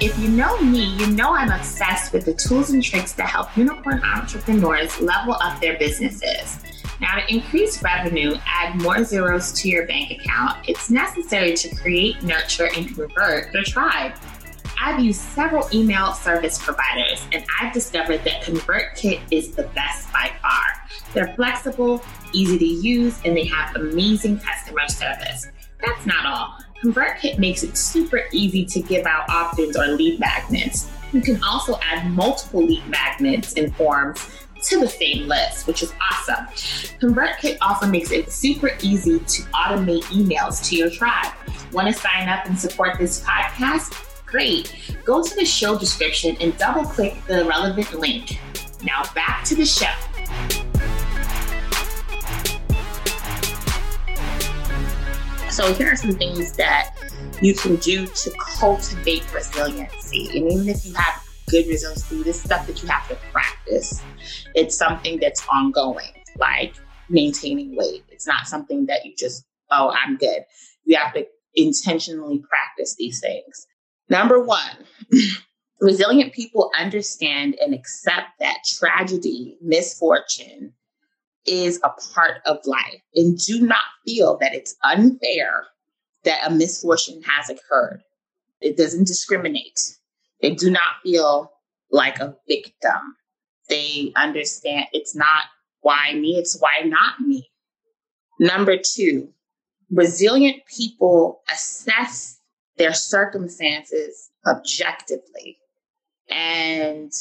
If 0.00 0.16
you 0.16 0.28
know 0.28 0.60
me, 0.60 0.84
you 0.96 1.08
know 1.08 1.34
I'm 1.34 1.50
obsessed 1.50 2.12
with 2.12 2.24
the 2.24 2.34
tools 2.34 2.70
and 2.70 2.80
tricks 2.80 3.14
that 3.14 3.28
help 3.28 3.56
unicorn 3.56 4.00
entrepreneurs 4.04 5.00
level 5.00 5.34
up 5.40 5.60
their 5.60 5.76
businesses. 5.76 6.58
Now, 7.00 7.16
to 7.16 7.32
increase 7.32 7.82
revenue, 7.82 8.36
add 8.46 8.80
more 8.82 9.04
zeros 9.04 9.52
to 9.60 9.68
your 9.68 9.86
bank 9.86 10.10
account, 10.10 10.68
it's 10.68 10.90
necessary 10.90 11.54
to 11.54 11.74
create, 11.76 12.22
nurture, 12.22 12.68
and 12.76 12.88
convert 12.94 13.54
your 13.54 13.62
tribe. 13.62 14.14
I've 14.80 15.00
used 15.00 15.20
several 15.20 15.68
email 15.72 16.12
service 16.12 16.62
providers, 16.62 17.26
and 17.32 17.44
I've 17.60 17.72
discovered 17.72 18.24
that 18.24 18.42
ConvertKit 18.42 19.20
is 19.30 19.52
the 19.52 19.64
best 19.74 20.12
by 20.12 20.30
far. 20.40 20.88
They're 21.14 21.34
flexible, 21.34 22.04
easy 22.32 22.58
to 22.58 22.64
use, 22.64 23.20
and 23.24 23.36
they 23.36 23.44
have 23.44 23.76
amazing 23.76 24.38
customer 24.38 24.88
service. 24.88 25.48
That's 25.84 26.06
not 26.06 26.26
all. 26.26 26.58
ConvertKit 26.82 27.38
makes 27.38 27.62
it 27.62 27.76
super 27.76 28.22
easy 28.32 28.64
to 28.66 28.80
give 28.80 29.06
out 29.06 29.28
opt-ins 29.28 29.76
or 29.76 29.88
lead 29.88 30.20
magnets. 30.20 30.88
You 31.12 31.22
can 31.22 31.42
also 31.42 31.78
add 31.82 32.10
multiple 32.10 32.64
lead 32.64 32.86
magnets 32.88 33.54
and 33.54 33.74
forms 33.74 34.28
to 34.62 34.80
the 34.80 34.88
same 34.88 35.26
list, 35.26 35.66
which 35.66 35.82
is 35.82 35.92
awesome. 36.10 36.46
ConvertKit 37.00 37.58
also 37.60 37.86
makes 37.86 38.10
it 38.10 38.32
super 38.32 38.70
easy 38.82 39.18
to 39.18 39.42
automate 39.52 40.02
emails 40.04 40.64
to 40.68 40.76
your 40.76 40.90
tribe. 40.90 41.32
Want 41.72 41.86
to 41.88 41.92
sign 41.92 42.28
up 42.28 42.46
and 42.46 42.58
support 42.58 42.98
this 42.98 43.22
podcast? 43.22 44.04
Great. 44.26 44.74
Go 45.04 45.22
to 45.22 45.34
the 45.34 45.44
show 45.44 45.78
description 45.78 46.36
and 46.40 46.56
double 46.58 46.84
click 46.84 47.14
the 47.26 47.44
relevant 47.44 47.92
link. 47.94 48.38
Now 48.82 49.02
back 49.14 49.44
to 49.44 49.54
the 49.54 49.64
show. 49.64 49.86
So 55.50 55.72
here 55.74 55.90
are 55.90 55.96
some 55.96 56.12
things 56.12 56.52
that 56.52 56.94
you 57.42 57.54
can 57.54 57.76
do 57.76 58.06
to 58.06 58.30
cultivate 58.38 59.24
resiliency. 59.34 60.38
And 60.38 60.52
even 60.52 60.68
if 60.68 60.86
you 60.86 60.94
have 60.94 61.27
good 61.48 61.66
results 61.66 62.10
resiliency, 62.10 62.22
this 62.22 62.42
stuff 62.42 62.66
that 62.66 62.82
you 62.82 62.88
have 62.88 63.08
to 63.08 63.16
practice. 63.32 64.00
It's 64.54 64.76
something 64.76 65.18
that's 65.20 65.46
ongoing, 65.48 66.12
like 66.36 66.74
maintaining 67.08 67.76
weight. 67.76 68.04
It's 68.08 68.26
not 68.26 68.46
something 68.46 68.86
that 68.86 69.04
you 69.04 69.14
just, 69.16 69.44
oh, 69.70 69.94
I'm 70.04 70.16
good. 70.16 70.44
You 70.84 70.96
have 70.96 71.14
to 71.14 71.26
intentionally 71.54 72.38
practice 72.48 72.94
these 72.96 73.20
things. 73.20 73.66
Number 74.08 74.42
one, 74.42 74.86
resilient 75.80 76.32
people 76.32 76.70
understand 76.78 77.56
and 77.60 77.74
accept 77.74 78.38
that 78.40 78.58
tragedy, 78.66 79.56
misfortune, 79.60 80.72
is 81.46 81.80
a 81.82 81.90
part 82.14 82.42
of 82.44 82.58
life 82.66 83.00
and 83.14 83.38
do 83.38 83.60
not 83.60 83.84
feel 84.04 84.36
that 84.38 84.54
it's 84.54 84.76
unfair 84.84 85.64
that 86.24 86.46
a 86.46 86.50
misfortune 86.50 87.22
has 87.22 87.48
occurred. 87.48 88.02
It 88.60 88.76
doesn't 88.76 89.06
discriminate. 89.06 89.97
They 90.40 90.54
do 90.54 90.70
not 90.70 91.02
feel 91.02 91.52
like 91.90 92.18
a 92.20 92.36
victim. 92.46 93.16
They 93.68 94.12
understand 94.16 94.86
it's 94.92 95.14
not 95.14 95.44
why 95.80 96.14
me, 96.14 96.36
it's 96.38 96.58
why 96.60 96.82
not 96.84 97.20
me. 97.20 97.50
Number 98.40 98.76
two, 98.76 99.32
resilient 99.90 100.62
people 100.66 101.40
assess 101.50 102.38
their 102.76 102.94
circumstances 102.94 104.30
objectively 104.46 105.58
and 106.30 107.12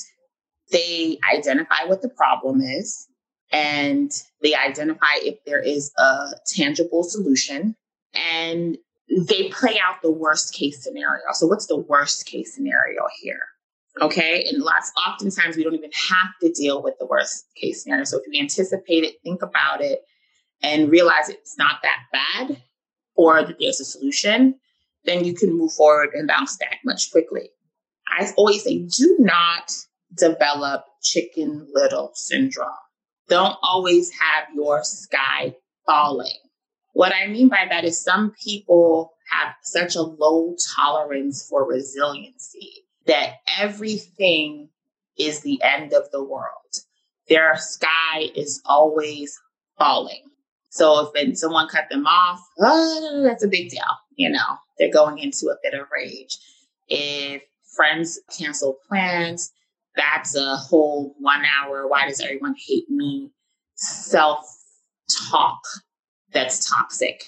they 0.71 1.17
identify 1.33 1.85
what 1.85 2.01
the 2.01 2.09
problem 2.09 2.61
is 2.61 3.07
and 3.51 4.11
they 4.41 4.53
identify 4.53 5.15
if 5.17 5.43
there 5.45 5.61
is 5.61 5.91
a 5.97 6.27
tangible 6.53 7.03
solution 7.03 7.75
and 8.13 8.77
they 9.25 9.49
play 9.49 9.79
out 9.83 10.01
the 10.01 10.11
worst 10.11 10.53
case 10.53 10.83
scenario. 10.83 11.23
So 11.33 11.47
what's 11.47 11.67
the 11.67 11.77
worst 11.77 12.25
case 12.25 12.53
scenario 12.53 13.01
here? 13.19 13.41
Okay. 14.01 14.45
And 14.47 14.61
lots 14.61 14.91
oftentimes 15.07 15.55
we 15.55 15.63
don't 15.63 15.73
even 15.73 15.91
have 15.91 16.29
to 16.41 16.51
deal 16.51 16.83
with 16.83 16.95
the 16.99 17.07
worst 17.07 17.45
case 17.55 17.83
scenario. 17.83 18.03
So 18.03 18.19
if 18.19 18.23
you 18.31 18.39
anticipate 18.39 19.03
it, 19.03 19.15
think 19.23 19.41
about 19.41 19.81
it 19.81 20.03
and 20.61 20.91
realize 20.91 21.29
it's 21.29 21.57
not 21.57 21.79
that 21.83 21.99
bad 22.11 22.61
or 23.15 23.43
that 23.43 23.57
there's 23.59 23.79
a 23.79 23.85
solution, 23.85 24.55
then 25.05 25.25
you 25.25 25.33
can 25.33 25.57
move 25.57 25.73
forward 25.73 26.09
and 26.13 26.27
bounce 26.27 26.57
back 26.57 26.79
much 26.85 27.11
quickly. 27.11 27.49
I 28.07 28.29
always 28.37 28.63
say 28.63 28.79
do 28.79 29.15
not 29.19 29.71
develop 30.15 30.85
chicken 31.01 31.67
little 31.73 32.11
syndrome 32.13 32.69
don't 33.27 33.57
always 33.61 34.11
have 34.11 34.47
your 34.55 34.83
sky 34.83 35.55
falling. 35.85 36.37
What 36.97 37.13
I 37.13 37.27
mean 37.27 37.47
by 37.47 37.67
that 37.69 37.85
is 37.85 38.01
some 38.01 38.33
people 38.43 39.13
have 39.29 39.53
such 39.61 39.95
a 39.95 40.01
low 40.01 40.55
tolerance 40.75 41.47
for 41.47 41.63
resiliency 41.63 42.87
that 43.05 43.33
everything 43.59 44.69
is 45.15 45.41
the 45.41 45.61
end 45.61 45.93
of 45.93 46.09
the 46.09 46.23
world. 46.23 46.73
Their 47.29 47.55
sky 47.57 48.31
is 48.33 48.63
always 48.65 49.39
falling. 49.77 50.23
So 50.69 51.11
if 51.13 51.37
someone 51.37 51.67
cut 51.67 51.83
them 51.91 52.07
off, 52.07 52.43
oh, 52.61 53.21
that's 53.23 53.43
a 53.43 53.47
big 53.47 53.69
deal. 53.69 53.83
You 54.15 54.31
know, 54.31 54.57
they're 54.79 54.91
going 54.91 55.19
into 55.19 55.49
a 55.49 55.57
bit 55.61 55.79
of 55.79 55.85
rage. 55.95 56.35
If 56.87 57.43
friends 57.75 58.19
cancel 58.35 58.75
plans, 58.89 59.51
that's 59.95 60.35
a 60.35 60.55
whole 60.55 61.13
one 61.19 61.43
hour. 61.45 61.87
Why 61.87 62.07
does 62.07 62.21
everyone 62.21 62.55
hate 62.57 62.89
me? 62.89 63.29
Self 63.75 64.47
talk 65.29 65.61
that's 66.33 66.69
toxic. 66.69 67.23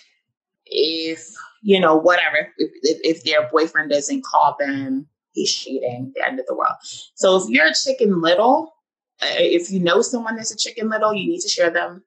If, 0.65 1.27
you 1.61 1.79
know, 1.79 1.95
whatever, 1.95 2.49
if, 2.57 2.71
if, 2.83 3.17
if 3.17 3.23
their 3.23 3.49
boyfriend 3.49 3.91
doesn't 3.91 4.23
call 4.23 4.55
them, 4.59 5.07
he's 5.31 5.53
cheating, 5.53 6.11
the 6.15 6.25
end 6.25 6.39
of 6.39 6.45
the 6.47 6.55
world. 6.55 6.75
So 7.15 7.37
if 7.37 7.49
you're 7.49 7.67
a 7.67 7.73
chicken 7.73 8.21
little, 8.21 8.73
uh, 9.21 9.27
if 9.37 9.71
you 9.71 9.79
know 9.79 10.01
someone 10.01 10.35
that's 10.35 10.53
a 10.53 10.57
chicken 10.57 10.89
little, 10.89 11.13
you 11.13 11.27
need 11.27 11.41
to 11.41 11.49
share 11.49 11.69
them. 11.69 12.03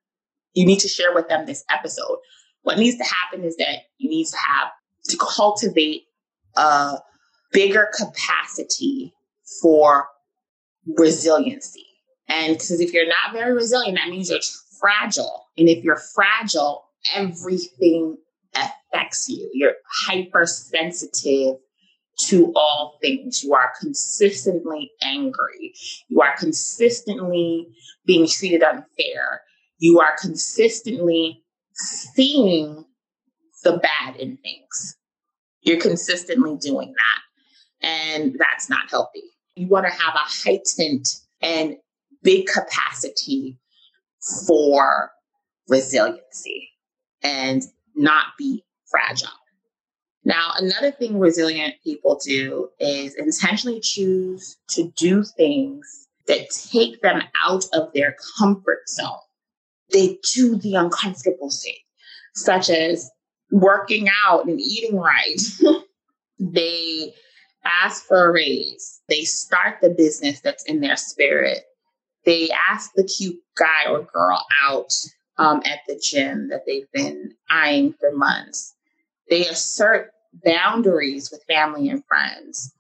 You 0.54 0.66
need 0.66 0.80
to 0.80 0.88
share 0.88 1.14
with 1.14 1.28
them 1.28 1.46
this 1.46 1.64
episode. 1.70 2.18
What 2.62 2.78
needs 2.78 2.96
to 2.98 3.04
happen 3.04 3.44
is 3.44 3.56
that 3.56 3.78
you 3.98 4.08
need 4.08 4.26
to 4.26 4.36
have 4.36 4.70
to 5.08 5.16
cultivate 5.16 6.02
a 6.56 6.98
bigger 7.52 7.88
capacity 7.96 9.12
for 9.60 10.06
resiliency. 10.96 11.86
And 12.28 12.54
because 12.54 12.80
if 12.80 12.92
you're 12.92 13.06
not 13.06 13.32
very 13.32 13.52
resilient, 13.52 13.98
that 13.98 14.08
means 14.08 14.30
you're 14.30 14.38
fragile. 14.82 15.46
And 15.56 15.68
if 15.68 15.82
you're 15.82 16.02
fragile, 16.14 16.84
everything 17.14 18.18
affects 18.54 19.28
you. 19.28 19.48
You're 19.54 19.76
hypersensitive 20.06 21.56
to 22.26 22.52
all 22.54 22.98
things. 23.00 23.42
You 23.42 23.54
are 23.54 23.72
consistently 23.80 24.90
angry. 25.02 25.72
You 26.08 26.20
are 26.20 26.36
consistently 26.36 27.68
being 28.04 28.26
treated 28.26 28.62
unfair. 28.62 29.42
You 29.78 30.00
are 30.00 30.14
consistently 30.20 31.42
seeing 31.74 32.84
the 33.64 33.78
bad 33.78 34.16
in 34.16 34.36
things. 34.38 34.96
You're 35.62 35.80
consistently 35.80 36.56
doing 36.60 36.92
that. 36.92 37.86
And 37.86 38.36
that's 38.38 38.68
not 38.68 38.90
healthy. 38.90 39.22
You 39.54 39.68
want 39.68 39.86
to 39.86 39.92
have 39.92 40.14
a 40.14 40.18
heightened 40.18 41.06
and 41.40 41.76
big 42.22 42.46
capacity 42.46 43.58
for 44.46 45.10
resiliency 45.68 46.70
and 47.22 47.62
not 47.94 48.26
be 48.38 48.64
fragile. 48.90 49.28
Now, 50.24 50.52
another 50.56 50.92
thing 50.92 51.18
resilient 51.18 51.74
people 51.82 52.20
do 52.24 52.68
is 52.78 53.14
intentionally 53.14 53.80
choose 53.80 54.56
to 54.68 54.92
do 54.96 55.24
things 55.24 56.06
that 56.28 56.50
take 56.50 57.00
them 57.02 57.22
out 57.44 57.64
of 57.72 57.92
their 57.92 58.14
comfort 58.38 58.88
zone. 58.88 59.18
They 59.92 60.18
do 60.34 60.56
the 60.56 60.76
uncomfortable 60.76 61.50
thing, 61.50 61.74
such 62.34 62.70
as 62.70 63.10
working 63.50 64.08
out 64.24 64.46
and 64.46 64.60
eating 64.60 64.96
right. 64.96 65.40
they 66.38 67.12
ask 67.64 68.06
for 68.06 68.28
a 68.28 68.32
raise. 68.32 69.00
They 69.08 69.22
start 69.22 69.78
the 69.82 69.90
business 69.90 70.40
that's 70.40 70.64
in 70.64 70.80
their 70.80 70.96
spirit. 70.96 71.64
They 72.24 72.50
ask 72.50 72.92
the 72.94 73.04
cute 73.04 73.40
guy 73.56 73.90
or 73.90 74.02
girl 74.02 74.44
out 74.62 74.92
um, 75.38 75.62
at 75.64 75.80
the 75.88 75.98
gym 75.98 76.48
that 76.48 76.62
they've 76.66 76.90
been 76.92 77.34
eyeing 77.50 77.94
for 77.94 78.12
months. 78.12 78.74
They 79.28 79.46
assert 79.46 80.12
boundaries 80.44 81.30
with 81.30 81.44
family 81.48 81.88
and 81.88 82.04
friends. 82.06 82.72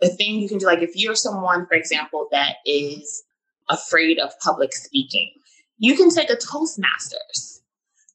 The 0.00 0.08
thing 0.08 0.40
you 0.40 0.48
can 0.48 0.58
do, 0.58 0.66
like 0.66 0.82
if 0.82 0.90
you're 0.94 1.14
someone, 1.14 1.66
for 1.66 1.74
example, 1.74 2.28
that 2.30 2.56
is 2.66 3.22
afraid 3.68 4.18
of 4.18 4.38
public 4.40 4.74
speaking, 4.74 5.30
you 5.78 5.96
can 5.96 6.10
take 6.10 6.30
a 6.30 6.36
Toastmasters. 6.36 7.60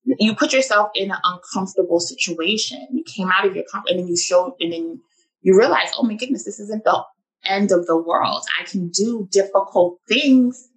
You 0.06 0.36
put 0.36 0.54
yourself 0.54 0.90
in 0.96 1.12
an 1.12 1.18
uncomfortable 1.24 2.00
situation. 2.00 2.88
You 2.92 3.04
came 3.04 3.32
out 3.32 3.46
of 3.46 3.56
your 3.56 3.66
comfort, 3.72 3.92
and 3.92 4.00
then 4.00 4.08
you 4.08 4.18
showed, 4.18 4.54
and 4.60 4.72
then 4.72 5.02
you 5.42 5.58
realize, 5.58 5.90
oh 5.98 6.04
my 6.04 6.16
goodness, 6.16 6.46
this 6.46 6.60
isn't 6.60 6.84
the 6.84 7.04
end 7.46 7.72
of 7.72 7.86
the 7.88 7.98
world. 7.98 8.44
I 8.60 8.64
can 8.66 8.90
do 8.90 9.28
difficult 9.32 10.00
things. 10.08 10.70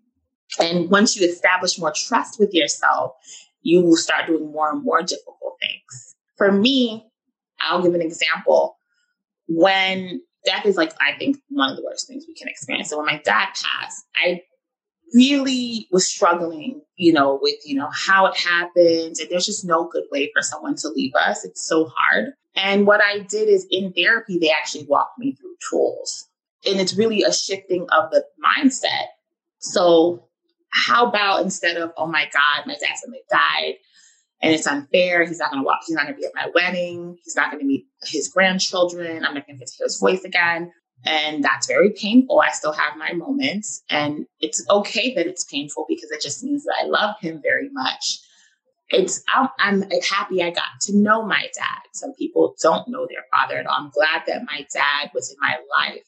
And 0.61 0.91
once 0.91 1.17
you 1.17 1.27
establish 1.27 1.79
more 1.79 1.93
trust 1.95 2.39
with 2.39 2.53
yourself, 2.53 3.13
you 3.63 3.83
will 3.83 3.97
start 3.97 4.27
doing 4.27 4.53
more 4.53 4.71
and 4.71 4.83
more 4.83 5.03
difficult 5.03 5.57
things. 5.61 6.15
For 6.37 6.53
me, 6.53 7.07
I'll 7.61 7.83
give 7.83 7.95
an 7.95 8.03
example. 8.03 8.77
When 9.49 10.21
death 10.45 10.67
is 10.67 10.77
like, 10.77 10.93
I 11.01 11.17
think, 11.19 11.39
one 11.49 11.71
of 11.71 11.77
the 11.77 11.85
worst 11.85 12.09
things 12.09 12.25
we 12.27 12.35
can 12.35 12.49
experience. 12.49 12.91
So 12.91 12.97
when 12.99 13.07
my 13.07 13.21
dad 13.25 13.47
passed, 13.47 14.05
I 14.17 14.43
really 15.15 15.89
was 15.91 16.07
struggling, 16.07 16.83
you 16.97 17.13
know, 17.13 17.39
with, 17.41 17.57
you 17.65 17.77
know, 17.77 17.91
how 17.93 18.27
it 18.27 18.37
happened. 18.37 19.17
And 19.21 19.31
there's 19.31 19.47
just 19.47 19.65
no 19.65 19.89
good 19.89 20.05
way 20.11 20.31
for 20.35 20.43
someone 20.43 20.75
to 20.77 20.89
leave 20.89 21.15
us. 21.15 21.45
It's 21.45 21.65
so 21.67 21.91
hard. 21.97 22.33
And 22.55 22.87
what 22.87 23.01
I 23.01 23.21
did 23.21 23.49
is 23.49 23.67
in 23.71 23.93
therapy, 23.93 24.39
they 24.39 24.51
actually 24.51 24.87
walked 24.87 25.19
me 25.19 25.33
through 25.35 25.55
tools. 25.71 26.29
And 26.67 26.81
it's 26.81 26.95
really 26.95 27.23
a 27.23 27.33
shifting 27.33 27.87
of 27.91 28.11
the 28.11 28.25
mindset. 28.45 29.07
So 29.59 30.29
how 30.73 31.07
about 31.07 31.43
instead 31.43 31.77
of, 31.77 31.93
oh 31.97 32.07
my 32.07 32.25
God, 32.33 32.67
my 32.67 32.75
dad 32.75 32.97
suddenly 32.97 33.23
died 33.31 33.75
and 34.41 34.55
it's 34.55 34.67
unfair, 34.67 35.25
he's 35.25 35.39
not 35.39 35.51
gonna 35.51 35.63
walk, 35.63 35.81
he's 35.87 35.95
not 35.95 36.05
gonna 36.05 36.17
be 36.17 36.25
at 36.25 36.35
my 36.35 36.51
wedding, 36.55 37.17
he's 37.25 37.37
not 37.37 37.53
gonna 37.53 37.65
meet 37.65 37.87
his 38.05 38.29
grandchildren, 38.29 39.25
I'm 39.25 39.35
not 39.35 39.47
gonna 39.47 39.59
get 39.59 39.69
to 39.69 39.75
hear 39.77 39.87
his 39.87 39.99
voice 39.99 40.25
again. 40.25 40.73
And 41.05 41.43
that's 41.43 41.67
very 41.67 41.91
painful. 41.91 42.41
I 42.41 42.51
still 42.51 42.73
have 42.73 42.97
my 42.97 43.13
moments. 43.13 43.83
And 43.91 44.27
it's 44.41 44.65
okay 44.71 45.13
that 45.15 45.27
it's 45.27 45.45
painful 45.45 45.85
because 45.89 46.11
it 46.13 46.23
just 46.23 46.45
means 46.45 46.65
that 46.65 46.77
I 46.81 46.87
love 46.87 47.17
him 47.21 47.41
very 47.43 47.69
much. 47.73 48.21
It's 48.89 49.23
I'm, 49.35 49.49
I'm 49.59 49.85
happy 50.09 50.43
I 50.43 50.51
got 50.51 50.81
to 50.83 50.97
know 50.97 51.25
my 51.25 51.49
dad. 51.57 51.81
Some 51.95 52.13
people 52.15 52.55
don't 52.63 52.89
know 52.89 53.07
their 53.09 53.25
father 53.33 53.57
at 53.57 53.67
all. 53.67 53.75
I'm 53.77 53.91
glad 53.91 54.23
that 54.27 54.45
my 54.47 54.67
dad 54.73 55.11
was 55.15 55.31
in 55.31 55.37
my 55.41 55.57
life. 55.77 56.05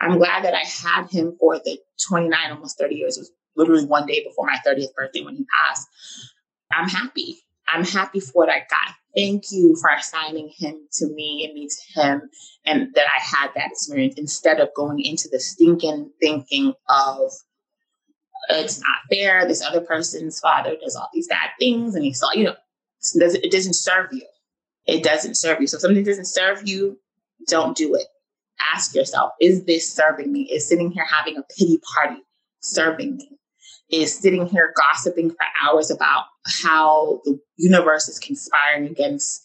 I'm 0.00 0.18
glad 0.18 0.44
that 0.44 0.54
I 0.54 0.64
had 0.64 1.10
him 1.10 1.36
for 1.38 1.58
the 1.58 1.78
29, 2.08 2.50
almost 2.50 2.78
30 2.78 2.94
years. 2.94 3.16
It 3.16 3.20
was 3.20 3.32
literally 3.56 3.86
one 3.86 4.06
day 4.06 4.24
before 4.24 4.46
my 4.46 4.58
30th 4.66 4.94
birthday 4.94 5.22
when 5.22 5.36
he 5.36 5.46
passed. 5.66 5.88
I'm 6.72 6.88
happy. 6.88 7.44
I'm 7.68 7.84
happy 7.84 8.20
for 8.20 8.32
what 8.32 8.48
I 8.48 8.58
got. 8.58 8.94
Thank 9.16 9.44
you 9.52 9.76
for 9.80 9.90
assigning 9.90 10.50
him 10.56 10.88
to 10.94 11.06
me 11.06 11.44
and 11.46 11.54
me 11.54 11.68
to 11.68 12.00
him, 12.00 12.30
and 12.66 12.92
that 12.94 13.06
I 13.06 13.22
had 13.22 13.50
that 13.54 13.70
experience 13.70 14.14
instead 14.16 14.60
of 14.60 14.70
going 14.74 15.00
into 15.00 15.28
the 15.30 15.38
stinking 15.38 16.10
thinking 16.20 16.74
of 16.88 17.30
it's 18.50 18.80
not 18.80 18.96
fair. 19.10 19.46
This 19.46 19.62
other 19.62 19.80
person's 19.80 20.40
father 20.40 20.76
does 20.80 20.96
all 20.96 21.08
these 21.14 21.28
bad 21.28 21.50
things, 21.58 21.94
and 21.94 22.04
he 22.04 22.12
saw, 22.12 22.32
you 22.32 22.44
know, 22.44 22.56
it 23.14 23.20
doesn't, 23.20 23.44
it 23.44 23.52
doesn't 23.52 23.74
serve 23.74 24.12
you. 24.12 24.26
It 24.86 25.02
doesn't 25.02 25.36
serve 25.36 25.60
you. 25.60 25.66
So 25.66 25.76
if 25.76 25.82
something 25.82 26.04
doesn't 26.04 26.26
serve 26.26 26.68
you, 26.68 26.98
don't 27.48 27.76
do 27.76 27.94
it. 27.94 28.06
Ask 28.72 28.94
yourself, 28.94 29.32
is 29.40 29.64
this 29.64 29.90
serving 29.92 30.32
me? 30.32 30.42
Is 30.50 30.68
sitting 30.68 30.90
here 30.90 31.04
having 31.04 31.36
a 31.36 31.42
pity 31.56 31.80
party 31.94 32.20
serving 32.60 33.16
me? 33.16 33.34
is 33.90 34.16
sitting 34.16 34.46
here 34.46 34.72
gossiping 34.76 35.30
for 35.30 35.46
hours 35.62 35.90
about 35.90 36.24
how 36.62 37.20
the 37.24 37.38
universe 37.56 38.08
is 38.08 38.18
conspiring 38.18 38.86
against 38.86 39.42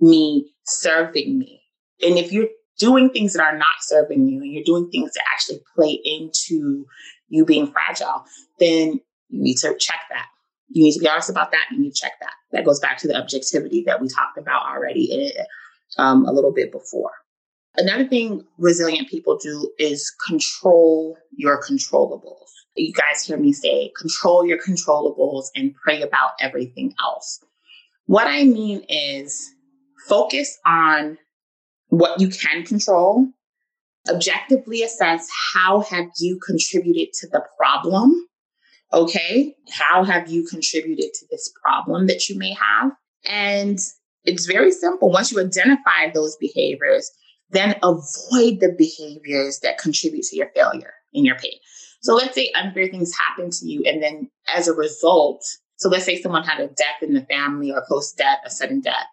me 0.00 0.50
serving 0.64 1.38
me. 1.38 1.60
And 2.02 2.18
if 2.18 2.32
you're 2.32 2.48
doing 2.78 3.10
things 3.10 3.34
that 3.34 3.42
are 3.42 3.56
not 3.56 3.76
serving 3.80 4.26
you 4.26 4.40
and 4.40 4.52
you're 4.52 4.64
doing 4.64 4.90
things 4.90 5.12
that 5.12 5.24
actually 5.32 5.60
play 5.74 6.00
into 6.04 6.86
you 7.28 7.44
being 7.44 7.70
fragile, 7.70 8.24
then 8.58 9.00
you 9.28 9.42
need 9.42 9.56
to 9.58 9.76
check 9.78 10.00
that. 10.10 10.26
You 10.68 10.84
need 10.84 10.94
to 10.94 11.00
be 11.00 11.08
honest 11.08 11.30
about 11.30 11.52
that. 11.52 11.66
You 11.70 11.78
need 11.78 11.94
to 11.94 12.00
check 12.00 12.12
that. 12.20 12.32
That 12.52 12.64
goes 12.64 12.80
back 12.80 12.98
to 12.98 13.08
the 13.08 13.16
objectivity 13.16 13.84
that 13.86 14.00
we 14.00 14.08
talked 14.08 14.38
about 14.38 14.66
already 14.66 15.32
um, 15.98 16.24
a 16.24 16.32
little 16.32 16.52
bit 16.52 16.72
before. 16.72 17.12
Another 17.76 18.06
thing 18.06 18.44
resilient 18.58 19.08
people 19.08 19.38
do 19.38 19.70
is 19.78 20.12
control 20.26 21.16
your 21.36 21.62
controllables 21.62 22.42
you 22.76 22.92
guys 22.92 23.24
hear 23.24 23.36
me 23.36 23.52
say 23.52 23.92
control 23.98 24.46
your 24.46 24.58
controllables 24.58 25.46
and 25.54 25.74
pray 25.74 26.02
about 26.02 26.30
everything 26.40 26.94
else. 27.00 27.44
What 28.06 28.26
I 28.26 28.44
mean 28.44 28.84
is 28.88 29.54
focus 30.08 30.58
on 30.64 31.18
what 31.88 32.20
you 32.20 32.28
can 32.28 32.64
control, 32.64 33.28
objectively 34.08 34.82
assess 34.82 35.28
how 35.54 35.80
have 35.80 36.06
you 36.18 36.38
contributed 36.44 37.12
to 37.14 37.28
the 37.28 37.42
problem? 37.56 38.14
Okay, 38.92 39.54
how 39.70 40.04
have 40.04 40.30
you 40.30 40.44
contributed 40.44 41.14
to 41.14 41.26
this 41.30 41.52
problem 41.62 42.06
that 42.06 42.28
you 42.28 42.38
may 42.38 42.54
have? 42.54 42.92
And 43.26 43.78
it's 44.24 44.46
very 44.46 44.72
simple. 44.72 45.10
Once 45.10 45.32
you 45.32 45.40
identify 45.40 46.10
those 46.12 46.36
behaviors, 46.36 47.10
then 47.52 47.76
avoid 47.82 48.60
the 48.60 48.74
behaviors 48.76 49.60
that 49.60 49.78
contribute 49.78 50.24
to 50.24 50.36
your 50.36 50.50
failure 50.54 50.94
and 51.14 51.24
your 51.24 51.36
pain. 51.36 51.58
So 52.00 52.14
let's 52.14 52.34
say 52.34 52.50
unfair 52.54 52.88
things 52.88 53.16
happen 53.16 53.50
to 53.50 53.66
you, 53.66 53.84
and 53.86 54.02
then 54.02 54.30
as 54.54 54.66
a 54.66 54.74
result, 54.74 55.44
so 55.76 55.88
let's 55.88 56.04
say 56.04 56.20
someone 56.20 56.44
had 56.44 56.60
a 56.60 56.68
death 56.68 57.02
in 57.02 57.14
the 57.14 57.22
family 57.26 57.70
or 57.70 57.84
close 57.86 58.12
death, 58.12 58.38
a 58.44 58.50
sudden 58.50 58.80
death. 58.80 59.06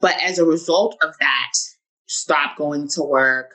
But 0.00 0.16
as 0.22 0.38
a 0.38 0.44
result 0.44 0.96
of 1.02 1.14
that, 1.20 1.52
stopped 2.06 2.58
going 2.58 2.88
to 2.90 3.02
work. 3.02 3.54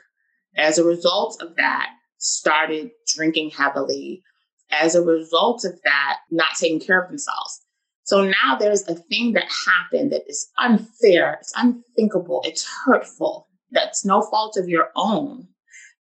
As 0.56 0.78
a 0.78 0.84
result 0.84 1.42
of 1.42 1.56
that, 1.56 1.90
started 2.18 2.90
drinking 3.14 3.50
heavily. 3.50 4.22
As 4.70 4.94
a 4.94 5.02
result 5.02 5.64
of 5.64 5.78
that, 5.84 6.18
not 6.30 6.54
taking 6.58 6.80
care 6.80 7.02
of 7.02 7.08
themselves. 7.08 7.60
So 8.04 8.24
now 8.24 8.56
there's 8.58 8.86
a 8.88 8.94
thing 8.94 9.32
that 9.32 9.50
happened 9.66 10.12
that 10.12 10.22
is 10.28 10.48
unfair, 10.58 11.38
it's 11.40 11.52
unthinkable, 11.56 12.42
it's 12.44 12.68
hurtful, 12.84 13.48
that's 13.72 14.04
no 14.04 14.22
fault 14.22 14.56
of 14.56 14.68
your 14.68 14.88
own. 14.94 15.48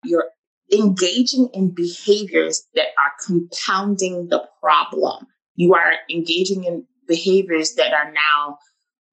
You're 0.03 0.29
engaging 0.71 1.49
in 1.53 1.73
behaviors 1.73 2.63
that 2.75 2.87
are 2.97 3.11
compounding 3.25 4.27
the 4.29 4.47
problem. 4.61 5.27
You 5.55 5.73
are 5.73 5.93
engaging 6.09 6.63
in 6.63 6.85
behaviors 7.07 7.73
that 7.73 7.93
are 7.93 8.11
now 8.11 8.57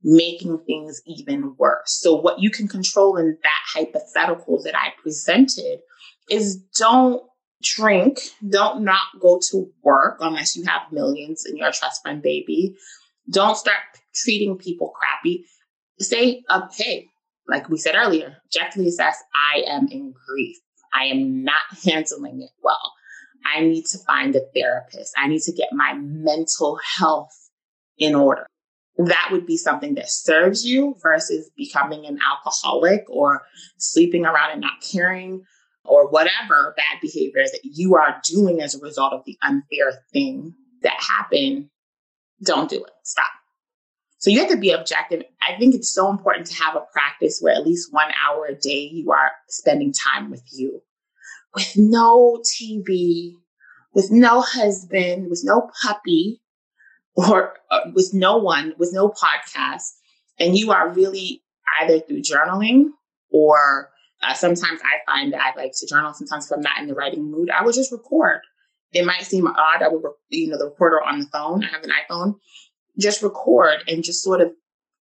making 0.03 0.59
things 0.67 1.01
even 1.07 1.55
worse. 1.59 1.99
So, 2.01 2.15
what 2.15 2.41
you 2.41 2.51
can 2.51 2.69
control 2.69 3.17
in 3.17 3.37
that 3.43 3.61
hypothetical 3.75 4.63
that 4.63 4.77
I 4.77 4.93
presented 5.03 5.81
is 6.31 6.57
don't 6.79 7.23
drink, 7.63 8.21
don't 8.49 8.85
not 8.85 9.03
go 9.21 9.41
to 9.51 9.71
work 9.83 10.19
unless 10.21 10.57
you 10.57 10.65
have 10.65 10.93
millions 10.93 11.45
and 11.45 11.59
you're 11.59 11.69
a 11.69 11.73
trust 11.73 12.03
fund 12.05 12.23
baby. 12.23 12.77
Don't 13.31 13.57
start 13.57 13.79
treating 14.15 14.57
people 14.57 14.93
crappy. 14.95 15.45
Say, 15.99 16.45
uh, 16.49 16.69
hey, 16.77 17.09
like 17.49 17.69
we 17.69 17.79
said 17.79 17.95
earlier, 17.95 18.37
objectively 18.47 18.89
assess 18.89 19.23
I 19.35 19.63
am 19.69 19.89
in 19.91 20.13
grief. 20.27 20.57
I 20.93 21.05
am 21.05 21.45
not 21.45 21.63
handling 21.85 22.43
it 22.43 22.51
well. 22.63 22.93
I 23.55 23.61
need 23.61 23.87
to 23.87 23.99
find 23.99 24.35
a 24.35 24.41
therapist. 24.55 25.15
I 25.17 25.29
need 25.29 25.43
to 25.43 25.53
get 25.53 25.69
my 25.73 25.95
mental 25.95 26.79
health 26.99 27.51
in 27.99 28.15
order. 28.15 28.47
That 28.99 29.29
would 29.31 29.47
be 29.47 29.57
something 29.57 29.95
that 29.95 30.09
serves 30.09 30.65
you 30.65 30.97
versus 31.03 31.51
becoming 31.57 32.07
an 32.07 32.19
alcoholic 32.27 33.05
or 33.09 33.43
sleeping 33.77 34.25
around 34.25 34.53
and 34.53 34.61
not 34.61 34.81
caring 34.81 35.45
or 35.85 36.09
whatever 36.09 36.75
bad 36.77 37.01
behavior 37.01 37.45
that 37.45 37.61
you 37.63 37.95
are 37.95 38.21
doing 38.25 38.61
as 38.61 38.75
a 38.75 38.81
result 38.81 39.13
of 39.13 39.25
the 39.25 39.37
unfair 39.43 39.93
thing 40.13 40.55
that 40.83 40.97
happened. 40.99 41.69
Don't 42.43 42.71
do 42.71 42.83
it. 42.83 42.91
Stop. 43.05 43.31
So 44.19 44.31
you 44.31 44.41
have 44.41 44.49
to 44.51 44.57
be 44.57 44.71
objective. 44.71 45.23
I 45.47 45.59
think 45.59 45.75
it's 45.75 45.93
so 45.93 46.11
important 46.11 46.47
to 46.47 46.55
have 46.63 46.75
a 46.75 46.85
practice 46.93 47.39
where 47.41 47.55
at 47.55 47.67
least 47.67 47.93
one 47.93 48.11
hour 48.25 48.47
a 48.47 48.55
day 48.55 48.91
you 48.93 49.13
are 49.13 49.31
spending 49.49 49.93
time 49.93 50.31
with 50.31 50.43
you 50.53 50.81
with 51.57 51.73
no 51.77 52.41
TV, 52.45 53.33
with 53.95 54.11
no 54.11 54.43
husband, 54.43 55.29
with 55.29 55.41
no 55.43 55.71
puppy, 55.83 56.43
or 57.17 57.55
uh, 57.71 57.81
with 57.95 58.13
no 58.13 58.37
one, 58.37 58.75
with 58.79 58.91
no 58.93 59.09
podcast. 59.09 59.95
And 60.39 60.57
you 60.57 60.71
are 60.71 60.93
really 60.93 61.43
either 61.81 61.99
through 61.99 62.21
journaling 62.23 62.91
or 63.31 63.91
uh, 64.23 64.35
sometimes 64.35 64.81
I 64.83 65.11
find 65.11 65.33
that 65.33 65.41
I 65.41 65.59
like 65.59 65.73
to 65.79 65.87
journal. 65.87 66.13
Sometimes 66.13 66.47
if 66.47 66.53
I'm 66.53 66.61
not 66.61 66.79
in 66.79 66.89
the 66.89 66.95
writing 66.95 67.31
mood, 67.31 67.49
I 67.51 67.65
will 67.65 67.73
just 67.73 67.91
record. 67.91 68.41
It 68.93 69.05
might 69.05 69.23
seem 69.23 69.47
odd. 69.47 69.83
I 69.83 69.89
would, 69.89 70.03
you 70.29 70.49
know, 70.49 70.59
the 70.59 70.67
recorder 70.67 71.03
on 71.03 71.21
the 71.21 71.27
phone. 71.27 71.65
I 71.65 71.69
have 71.69 71.83
an 71.85 71.91
iPhone. 71.91 72.35
Just 72.99 73.23
record 73.23 73.85
and 73.89 74.05
just 74.05 74.23
sort 74.23 74.41
of 74.41 74.53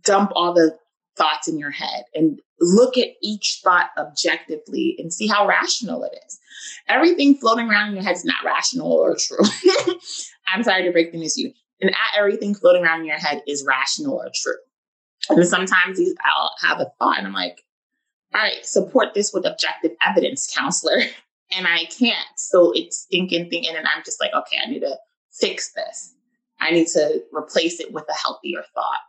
dump 0.03 0.31
all 0.35 0.53
the 0.53 0.77
thoughts 1.17 1.47
in 1.47 1.57
your 1.57 1.71
head 1.71 2.03
and 2.15 2.39
look 2.59 2.97
at 2.97 3.09
each 3.21 3.59
thought 3.63 3.89
objectively 3.97 4.95
and 4.97 5.13
see 5.13 5.27
how 5.27 5.47
rational 5.47 6.03
it 6.03 6.17
is. 6.25 6.39
Everything 6.87 7.35
floating 7.35 7.69
around 7.69 7.89
in 7.89 7.95
your 7.95 8.03
head 8.03 8.15
is 8.15 8.25
not 8.25 8.43
rational 8.45 8.91
or 8.91 9.15
true. 9.19 9.45
I'm 10.47 10.63
sorry 10.63 10.83
to 10.83 10.91
break 10.91 11.11
the 11.11 11.17
news 11.17 11.35
to 11.35 11.41
you. 11.41 11.53
And 11.81 11.91
everything 12.17 12.53
floating 12.53 12.83
around 12.83 13.01
in 13.01 13.07
your 13.07 13.17
head 13.17 13.41
is 13.47 13.65
rational 13.67 14.15
or 14.15 14.29
true. 14.33 14.57
And 15.29 15.47
sometimes 15.47 15.99
I'll 16.23 16.51
have 16.61 16.79
a 16.79 16.91
thought 16.99 17.17
and 17.17 17.27
I'm 17.27 17.33
like, 17.33 17.63
all 18.33 18.41
right, 18.41 18.65
support 18.65 19.13
this 19.13 19.33
with 19.33 19.45
objective 19.45 19.91
evidence, 20.05 20.51
counselor. 20.55 21.01
And 21.53 21.67
I 21.67 21.83
can't. 21.83 22.29
So 22.37 22.71
it's 22.73 23.07
thinking, 23.11 23.49
thinking, 23.49 23.75
and 23.75 23.85
I'm 23.85 24.03
just 24.05 24.21
like, 24.21 24.31
okay, 24.33 24.55
I 24.65 24.69
need 24.69 24.79
to 24.79 24.95
fix 25.33 25.73
this. 25.73 26.15
I 26.61 26.71
need 26.71 26.87
to 26.89 27.23
replace 27.33 27.79
it 27.79 27.91
with 27.91 28.05
a 28.09 28.13
healthier 28.13 28.63
thought. 28.73 28.99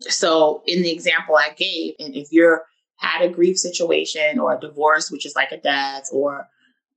So 0.00 0.62
in 0.66 0.82
the 0.82 0.90
example 0.90 1.36
I 1.36 1.50
gave, 1.56 1.94
and 1.98 2.16
if 2.16 2.28
you're 2.32 2.64
had 2.96 3.22
a 3.22 3.28
grief 3.28 3.58
situation 3.58 4.38
or 4.38 4.54
a 4.54 4.60
divorce, 4.60 5.10
which 5.10 5.26
is 5.26 5.36
like 5.36 5.52
a 5.52 5.60
death, 5.60 6.08
or 6.12 6.46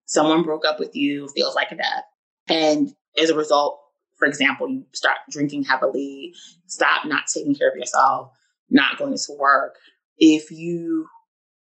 someone 0.06 0.44
broke 0.44 0.66
up 0.66 0.80
with 0.80 0.96
you, 0.96 1.28
feels 1.30 1.56
like 1.56 1.72
a 1.72 1.76
death. 1.76 2.04
And 2.48 2.94
as 3.22 3.30
a 3.30 3.36
result, 3.36 3.80
for 4.18 4.28
example, 4.28 4.70
you 4.70 4.86
start 4.94 5.18
drinking 5.30 5.64
heavily, 5.64 6.34
stop 6.66 7.06
not 7.06 7.26
taking 7.32 7.56
care 7.56 7.70
of 7.70 7.78
yourself, 7.78 8.32
not 8.70 8.98
going 8.98 9.18
to 9.18 9.34
work. 9.38 9.76
If 10.18 10.50
you, 10.50 11.08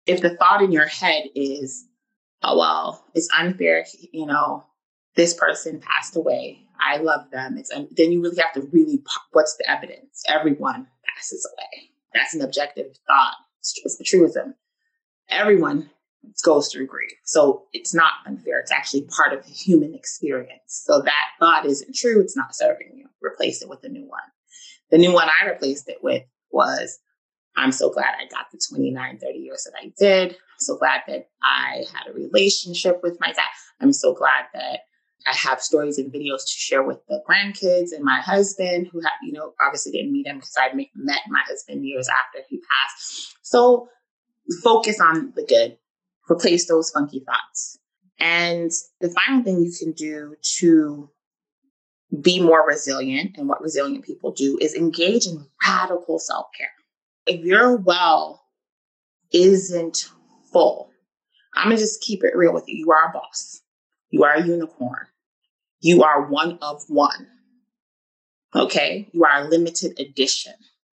if 0.05 0.21
the 0.21 0.35
thought 0.35 0.61
in 0.61 0.71
your 0.71 0.87
head 0.87 1.25
is, 1.35 1.85
oh, 2.41 2.57
well, 2.57 3.05
it's 3.13 3.29
unfair, 3.37 3.85
you 4.11 4.25
know, 4.25 4.65
this 5.15 5.33
person 5.33 5.79
passed 5.79 6.15
away. 6.15 6.66
I 6.79 6.97
love 6.97 7.29
them. 7.31 7.57
It's, 7.57 7.71
un-, 7.71 7.87
then 7.91 8.11
you 8.11 8.21
really 8.21 8.37
have 8.41 8.53
to 8.53 8.61
really, 8.71 9.01
what's 9.31 9.55
the 9.57 9.69
evidence? 9.69 10.23
Everyone 10.27 10.87
passes 11.15 11.47
away. 11.53 11.89
That's 12.13 12.33
an 12.33 12.41
objective 12.41 12.95
thought. 13.07 13.35
It's, 13.59 13.79
it's 13.83 13.97
the 13.97 14.03
truism. 14.03 14.55
Everyone 15.29 15.89
goes 16.43 16.71
through 16.71 16.87
grief. 16.87 17.13
So 17.25 17.63
it's 17.73 17.93
not 17.93 18.13
unfair. 18.25 18.59
It's 18.59 18.71
actually 18.71 19.03
part 19.03 19.33
of 19.33 19.45
the 19.45 19.51
human 19.51 19.93
experience. 19.93 20.83
So 20.85 21.01
that 21.01 21.25
thought 21.39 21.65
isn't 21.65 21.95
true. 21.95 22.21
It's 22.21 22.35
not 22.35 22.55
serving 22.55 22.91
you. 22.95 23.07
Replace 23.21 23.61
it 23.61 23.69
with 23.69 23.83
a 23.83 23.89
new 23.89 24.07
one. 24.07 24.19
The 24.91 24.97
new 24.97 25.13
one 25.13 25.27
I 25.29 25.49
replaced 25.49 25.89
it 25.89 25.97
with 26.01 26.23
was 26.51 26.99
I'm 27.55 27.71
so 27.71 27.89
glad 27.89 28.13
I 28.19 28.27
got 28.27 28.45
the 28.51 28.61
29, 28.69 29.17
30 29.17 29.39
years 29.39 29.65
that 29.65 29.77
I 29.81 29.91
did. 29.97 30.31
I'm 30.31 30.59
so 30.59 30.77
glad 30.77 31.01
that 31.07 31.29
I 31.41 31.83
had 31.93 32.09
a 32.09 32.13
relationship 32.13 33.01
with 33.01 33.17
my 33.19 33.31
dad. 33.31 33.47
I'm 33.81 33.93
so 33.93 34.13
glad 34.13 34.45
that 34.53 34.81
I 35.27 35.35
have 35.35 35.61
stories 35.61 35.97
and 35.97 36.11
videos 36.11 36.45
to 36.45 36.51
share 36.51 36.83
with 36.83 37.05
the 37.07 37.21
grandkids 37.29 37.91
and 37.93 38.03
my 38.03 38.21
husband, 38.21 38.87
who, 38.91 39.01
have, 39.01 39.11
you 39.23 39.33
know, 39.33 39.53
obviously 39.61 39.91
didn't 39.91 40.13
meet 40.13 40.27
him 40.27 40.37
because 40.37 40.55
I 40.57 40.73
met 40.73 41.19
my 41.27 41.41
husband 41.45 41.85
years 41.85 42.07
after 42.07 42.45
he 42.49 42.59
passed. 42.59 43.35
So 43.41 43.89
focus 44.63 44.99
on 45.01 45.33
the 45.35 45.43
good 45.43 45.77
replace 46.29 46.67
those 46.67 46.89
funky 46.89 47.19
thoughts. 47.19 47.79
And 48.19 48.71
the 48.99 49.09
final 49.09 49.43
thing 49.43 49.61
you 49.61 49.71
can 49.77 49.91
do 49.91 50.35
to 50.59 51.09
be 52.21 52.41
more 52.41 52.65
resilient 52.65 53.37
and 53.37 53.47
what 53.47 53.61
resilient 53.61 54.05
people 54.05 54.31
do 54.31 54.57
is 54.61 54.73
engage 54.73 55.27
in 55.27 55.45
radical 55.65 56.19
self 56.19 56.47
care. 56.57 56.71
If 57.25 57.43
your 57.43 57.75
well 57.75 58.43
isn't 59.31 60.09
full, 60.51 60.89
I'm 61.53 61.65
gonna 61.65 61.77
just 61.77 62.01
keep 62.01 62.23
it 62.23 62.35
real 62.35 62.53
with 62.53 62.63
you. 62.67 62.77
You 62.77 62.91
are 62.91 63.09
a 63.09 63.13
boss, 63.13 63.61
you 64.09 64.23
are 64.23 64.35
a 64.35 64.45
unicorn, 64.45 65.07
you 65.81 66.03
are 66.03 66.27
one 66.27 66.57
of 66.61 66.83
one. 66.87 67.27
Okay, 68.55 69.09
you 69.11 69.23
are 69.23 69.43
a 69.43 69.49
limited 69.49 69.99
edition. 69.99 70.53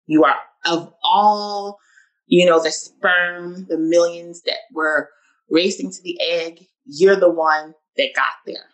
You 0.07 0.25
are 0.25 0.37
of 0.67 0.93
all, 1.03 1.79
you 2.27 2.47
know, 2.47 2.63
the 2.63 2.71
sperm, 2.71 3.67
the 3.69 3.79
millions 3.79 4.43
that 4.43 4.59
were 4.73 5.09
racing 5.51 5.91
to 5.91 6.03
the 6.03 6.21
egg, 6.21 6.67
you're 6.85 7.17
the 7.17 7.31
one 7.31 7.75
that 7.97 8.15
got 8.15 8.33
there. 8.47 8.67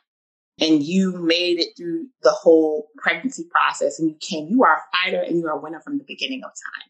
And 0.60 0.82
you 0.82 1.12
made 1.12 1.58
it 1.58 1.70
through 1.76 2.06
the 2.22 2.30
whole 2.30 2.88
pregnancy 2.96 3.44
process 3.50 3.98
and 3.98 4.08
you 4.08 4.16
came. 4.20 4.46
You 4.48 4.62
are 4.62 4.76
a 4.76 4.96
fighter 4.96 5.20
and 5.20 5.38
you 5.38 5.46
are 5.46 5.58
a 5.58 5.60
winner 5.60 5.80
from 5.80 5.98
the 5.98 6.04
beginning 6.06 6.42
of 6.44 6.50
time. 6.50 6.88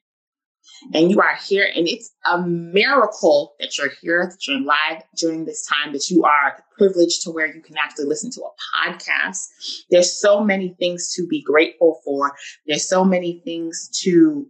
And 0.93 1.11
you 1.11 1.21
are 1.21 1.37
here, 1.47 1.69
and 1.75 1.89
it's 1.89 2.11
a 2.31 2.41
miracle 2.43 3.55
that 3.61 3.77
you're 3.79 3.93
here, 4.01 4.27
that 4.27 4.47
you're 4.47 4.61
live 4.61 5.03
during 5.17 5.45
this 5.45 5.67
time, 5.67 5.93
that 5.93 6.11
you 6.11 6.25
are 6.25 6.63
privileged 6.77 7.23
to 7.23 7.31
where 7.31 7.47
you 7.47 7.63
can 7.63 7.77
actually 7.79 8.07
listen 8.07 8.31
to 8.33 8.43
a 8.43 8.89
podcast. 8.89 9.47
There's 9.91 10.19
so 10.19 10.43
many 10.43 10.75
things 10.79 11.13
to 11.15 11.27
be 11.27 11.43
grateful 11.43 12.01
for. 12.05 12.35
There's 12.67 12.89
so 12.89 13.05
many 13.05 13.41
things 13.45 13.89
to 14.03 14.47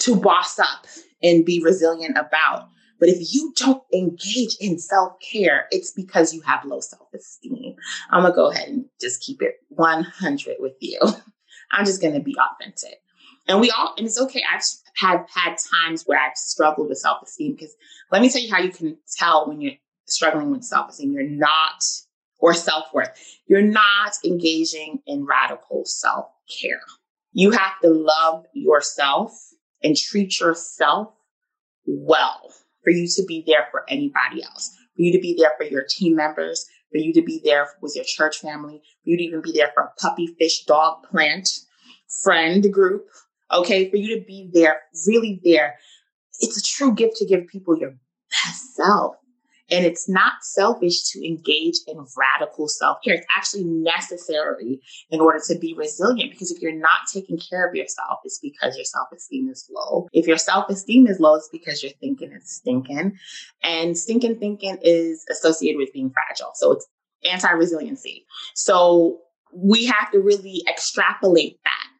to 0.00 0.16
boss 0.16 0.58
up 0.58 0.86
and 1.22 1.44
be 1.44 1.62
resilient 1.62 2.16
about. 2.16 2.68
But 2.98 3.08
if 3.08 3.34
you 3.34 3.52
don't 3.56 3.82
engage 3.92 4.56
in 4.60 4.78
self 4.78 5.14
care, 5.20 5.66
it's 5.72 5.90
because 5.90 6.32
you 6.32 6.40
have 6.42 6.64
low 6.64 6.78
self 6.80 7.08
esteem. 7.12 7.74
I'm 8.10 8.22
to 8.24 8.32
go 8.32 8.50
ahead 8.50 8.68
and 8.68 8.84
just 9.00 9.22
keep 9.22 9.42
it 9.42 9.56
100 9.70 10.56
with 10.60 10.74
you. 10.80 11.00
I'm 11.72 11.84
just 11.84 12.00
to 12.14 12.20
be 12.20 12.36
authentic. 12.36 13.00
And 13.48 13.60
we 13.60 13.70
all, 13.70 13.94
and 13.96 14.06
it's 14.06 14.20
okay. 14.20 14.42
I've 14.52 14.62
had 14.94 15.24
had 15.34 15.56
times 15.56 16.04
where 16.06 16.18
I've 16.18 16.36
struggled 16.36 16.88
with 16.88 16.98
self 16.98 17.22
esteem 17.22 17.52
because 17.52 17.74
let 18.10 18.22
me 18.22 18.30
tell 18.30 18.42
you 18.42 18.52
how 18.52 18.60
you 18.60 18.70
can 18.70 18.96
tell 19.16 19.48
when 19.48 19.60
you're 19.60 19.72
struggling 20.06 20.50
with 20.50 20.64
self 20.64 20.90
esteem. 20.90 21.12
You're 21.12 21.28
not, 21.28 21.82
or 22.38 22.54
self 22.54 22.92
worth, 22.92 23.10
you're 23.46 23.62
not 23.62 24.12
engaging 24.24 25.00
in 25.06 25.26
radical 25.26 25.84
self 25.84 26.26
care. 26.60 26.80
You 27.32 27.50
have 27.52 27.80
to 27.82 27.88
love 27.88 28.44
yourself 28.52 29.32
and 29.82 29.96
treat 29.96 30.38
yourself 30.38 31.14
well 31.86 32.52
for 32.84 32.90
you 32.90 33.08
to 33.08 33.24
be 33.26 33.42
there 33.46 33.68
for 33.70 33.84
anybody 33.88 34.42
else, 34.42 34.76
for 34.94 35.02
you 35.02 35.12
to 35.12 35.20
be 35.20 35.34
there 35.38 35.52
for 35.56 35.64
your 35.64 35.84
team 35.88 36.16
members, 36.16 36.66
for 36.90 36.98
you 36.98 37.12
to 37.14 37.22
be 37.22 37.40
there 37.44 37.68
with 37.80 37.96
your 37.96 38.04
church 38.04 38.38
family, 38.38 38.82
for 39.02 39.10
you 39.10 39.16
to 39.16 39.22
even 39.22 39.40
be 39.40 39.52
there 39.52 39.70
for 39.74 39.84
a 39.84 40.00
puppy, 40.00 40.26
fish, 40.38 40.64
dog, 40.64 41.02
plant, 41.10 41.48
friend 42.22 42.72
group. 42.72 43.06
Okay, 43.52 43.90
for 43.90 43.96
you 43.96 44.18
to 44.18 44.24
be 44.24 44.50
there, 44.52 44.80
really 45.06 45.40
there. 45.44 45.76
It's 46.40 46.56
a 46.56 46.62
true 46.62 46.94
gift 46.94 47.16
to 47.16 47.26
give 47.26 47.46
people 47.46 47.76
your 47.76 47.90
best 47.90 48.74
self. 48.74 49.16
And 49.70 49.86
it's 49.86 50.08
not 50.08 50.34
selfish 50.42 51.02
to 51.12 51.26
engage 51.26 51.76
in 51.86 52.04
radical 52.16 52.68
self 52.68 52.98
care. 53.02 53.14
It's 53.14 53.26
actually 53.34 53.64
necessary 53.64 54.80
in 55.10 55.20
order 55.20 55.40
to 55.48 55.58
be 55.58 55.74
resilient 55.74 56.30
because 56.30 56.50
if 56.50 56.60
you're 56.60 56.78
not 56.78 57.06
taking 57.10 57.38
care 57.38 57.66
of 57.66 57.74
yourself, 57.74 58.18
it's 58.24 58.38
because 58.38 58.76
your 58.76 58.84
self 58.84 59.08
esteem 59.14 59.48
is 59.48 59.66
low. 59.74 60.08
If 60.12 60.26
your 60.26 60.36
self 60.36 60.68
esteem 60.68 61.06
is 61.06 61.20
low, 61.20 61.36
it's 61.36 61.48
because 61.50 61.82
you're 61.82 61.92
thinking 62.00 62.32
is 62.32 62.50
stinking. 62.50 63.16
And 63.62 63.96
stinking 63.96 64.38
thinking 64.38 64.78
is 64.82 65.24
associated 65.30 65.78
with 65.78 65.92
being 65.92 66.10
fragile. 66.10 66.52
So 66.54 66.72
it's 66.72 66.86
anti 67.24 67.50
resiliency. 67.52 68.26
So 68.54 69.20
we 69.54 69.86
have 69.86 70.10
to 70.12 70.18
really 70.18 70.62
extrapolate 70.68 71.58
that 71.64 71.91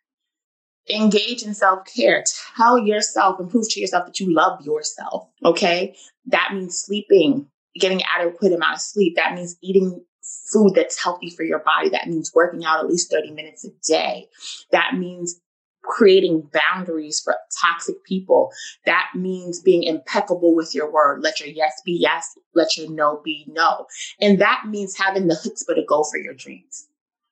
engage 0.90 1.42
in 1.42 1.55
self 1.55 1.87
care. 1.87 2.25
Tell 2.57 2.79
yourself 2.79 3.38
and 3.40 3.51
prove 3.51 3.68
to 3.71 3.81
yourself 3.81 4.07
that 4.07 4.21
you 4.21 4.33
love 4.33 4.64
yourself. 4.64 5.29
Okay. 5.45 5.95
That 6.27 6.51
means 6.55 6.79
sleeping 6.79 7.49
getting 7.79 8.03
adequate 8.14 8.53
amount 8.53 8.75
of 8.75 8.81
sleep. 8.81 9.16
That 9.16 9.35
means 9.35 9.57
eating 9.62 10.05
food 10.53 10.73
that's 10.75 11.03
healthy 11.03 11.31
for 11.31 11.42
your 11.42 11.61
body. 11.61 11.88
That 11.88 12.09
means 12.09 12.33
working 12.35 12.64
out 12.64 12.81
at 12.81 12.88
least 12.88 13.11
30 13.11 13.33
minutes 13.33 13.64
a 13.64 13.71
day. 13.87 14.29
That 14.71 14.95
means 14.95 15.40
creating 15.83 16.49
boundaries 16.53 17.21
for 17.21 17.35
toxic 17.61 18.05
people. 18.05 18.51
That 18.87 19.09
means 19.16 19.61
being 19.61 19.83
impeccable 19.83 20.55
with 20.55 20.75
your 20.75 20.92
word. 20.92 21.23
Let 21.23 21.40
your 21.40 21.49
yes 21.49 21.81
be 21.85 21.92
yes, 22.01 22.29
let 22.55 22.76
your 22.76 22.91
no 22.91 23.20
be 23.24 23.47
no. 23.49 23.87
And 24.20 24.41
that 24.41 24.64
means 24.68 24.97
having 24.97 25.26
the 25.26 25.35
chutzpah 25.35 25.74
to 25.74 25.85
go 25.87 26.05
for 26.05 26.18
your 26.18 26.35
dreams. 26.35 26.87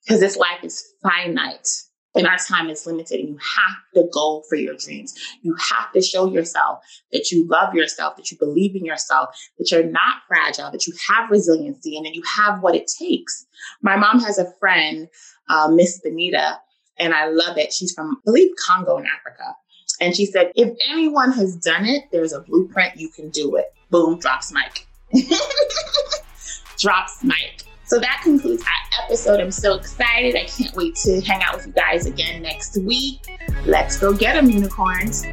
Because 0.05 0.20
this 0.20 0.36
life 0.36 0.64
is 0.64 0.82
finite 1.03 1.68
and 2.14 2.26
our 2.26 2.38
time 2.38 2.68
is 2.68 2.86
limited 2.86 3.20
and 3.20 3.28
you 3.28 3.38
have 3.38 3.76
to 3.94 4.08
go 4.12 4.42
for 4.48 4.56
your 4.56 4.74
dreams. 4.74 5.14
You 5.42 5.54
have 5.54 5.92
to 5.92 6.02
show 6.02 6.30
yourself 6.30 6.80
that 7.12 7.30
you 7.30 7.46
love 7.46 7.74
yourself, 7.74 8.16
that 8.16 8.30
you 8.30 8.38
believe 8.38 8.74
in 8.74 8.84
yourself, 8.84 9.30
that 9.58 9.70
you're 9.70 9.84
not 9.84 10.22
fragile, 10.26 10.70
that 10.70 10.86
you 10.86 10.94
have 11.08 11.30
resiliency 11.30 11.96
and 11.96 12.04
that 12.06 12.14
you 12.14 12.22
have 12.36 12.62
what 12.62 12.74
it 12.74 12.90
takes. 12.98 13.46
My 13.82 13.96
mom 13.96 14.20
has 14.20 14.38
a 14.38 14.52
friend, 14.58 15.08
uh, 15.48 15.68
Miss 15.68 16.00
Benita, 16.00 16.58
and 16.98 17.14
I 17.14 17.28
love 17.28 17.56
it. 17.56 17.72
She's 17.72 17.92
from, 17.92 18.11
I 18.11 18.20
believe, 18.24 18.50
Congo 18.66 18.98
in 18.98 19.06
Africa. 19.06 19.54
And 20.00 20.16
she 20.16 20.26
said, 20.26 20.52
if 20.54 20.74
anyone 20.90 21.32
has 21.32 21.56
done 21.56 21.84
it, 21.84 22.04
there's 22.11 22.32
a 22.32 22.40
blueprint, 22.40 22.96
you 22.96 23.08
can 23.08 23.30
do 23.30 23.56
it. 23.56 23.66
Boom, 23.90 24.18
drops 24.18 24.52
mic. 24.52 24.86
drops 26.78 27.22
mic. 27.22 27.64
So 27.91 27.99
that 27.99 28.20
concludes 28.22 28.62
our 28.62 29.05
episode. 29.05 29.41
I'm 29.41 29.51
so 29.51 29.74
excited. 29.74 30.36
I 30.36 30.45
can't 30.45 30.72
wait 30.76 30.95
to 30.95 31.20
hang 31.22 31.43
out 31.43 31.57
with 31.57 31.66
you 31.66 31.72
guys 31.72 32.07
again 32.07 32.41
next 32.41 32.76
week. 32.76 33.18
Let's 33.66 33.99
go 33.99 34.14
get 34.14 34.34
them, 34.34 34.49
unicorns. 34.49 35.26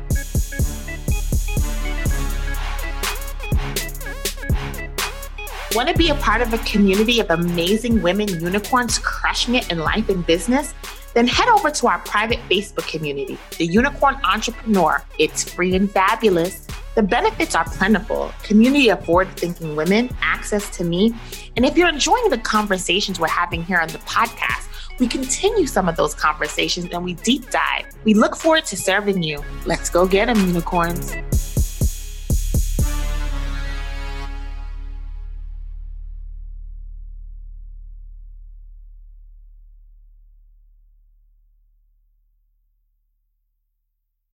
Want 5.75 5.87
to 5.89 5.93
be 5.95 6.09
a 6.09 6.15
part 6.15 6.41
of 6.41 6.51
a 6.51 6.57
community 6.65 7.19
of 7.19 7.29
amazing 7.29 8.01
women 8.01 8.27
unicorns 8.27 8.97
crushing 8.97 9.53
it 9.53 9.71
in 9.71 9.77
life 9.77 10.09
and 10.09 10.25
business? 10.25 10.73
Then 11.17 11.25
head 11.25 11.47
over 11.47 11.71
to 11.71 11.87
our 11.87 11.97
private 12.01 12.37
Facebook 12.47 12.87
community, 12.87 13.39
The 13.57 13.65
Unicorn 13.65 14.19
Entrepreneur. 14.23 15.03
It's 15.17 15.43
free 15.51 15.73
and 15.75 15.89
fabulous. 15.89 16.67
The 16.93 17.01
benefits 17.01 17.55
are 17.55 17.65
plentiful 17.65 18.31
community 18.43 18.89
of 18.89 19.03
forward 19.03 19.27
thinking 19.29 19.75
women, 19.75 20.15
access 20.21 20.69
to 20.77 20.83
me. 20.83 21.15
And 21.55 21.65
if 21.65 21.75
you're 21.75 21.89
enjoying 21.89 22.29
the 22.29 22.37
conversations 22.37 23.19
we're 23.19 23.29
having 23.29 23.63
here 23.63 23.79
on 23.79 23.87
the 23.87 23.97
podcast, 23.97 24.67
we 24.99 25.07
continue 25.07 25.65
some 25.65 25.89
of 25.89 25.95
those 25.95 26.13
conversations 26.13 26.91
and 26.91 27.03
we 27.03 27.15
deep 27.15 27.49
dive. 27.49 27.87
We 28.03 28.13
look 28.13 28.35
forward 28.35 28.65
to 28.65 28.77
serving 28.77 29.23
you. 29.23 29.43
Let's 29.65 29.89
go 29.89 30.05
get 30.05 30.27
them, 30.27 30.37
unicorns. 30.45 31.15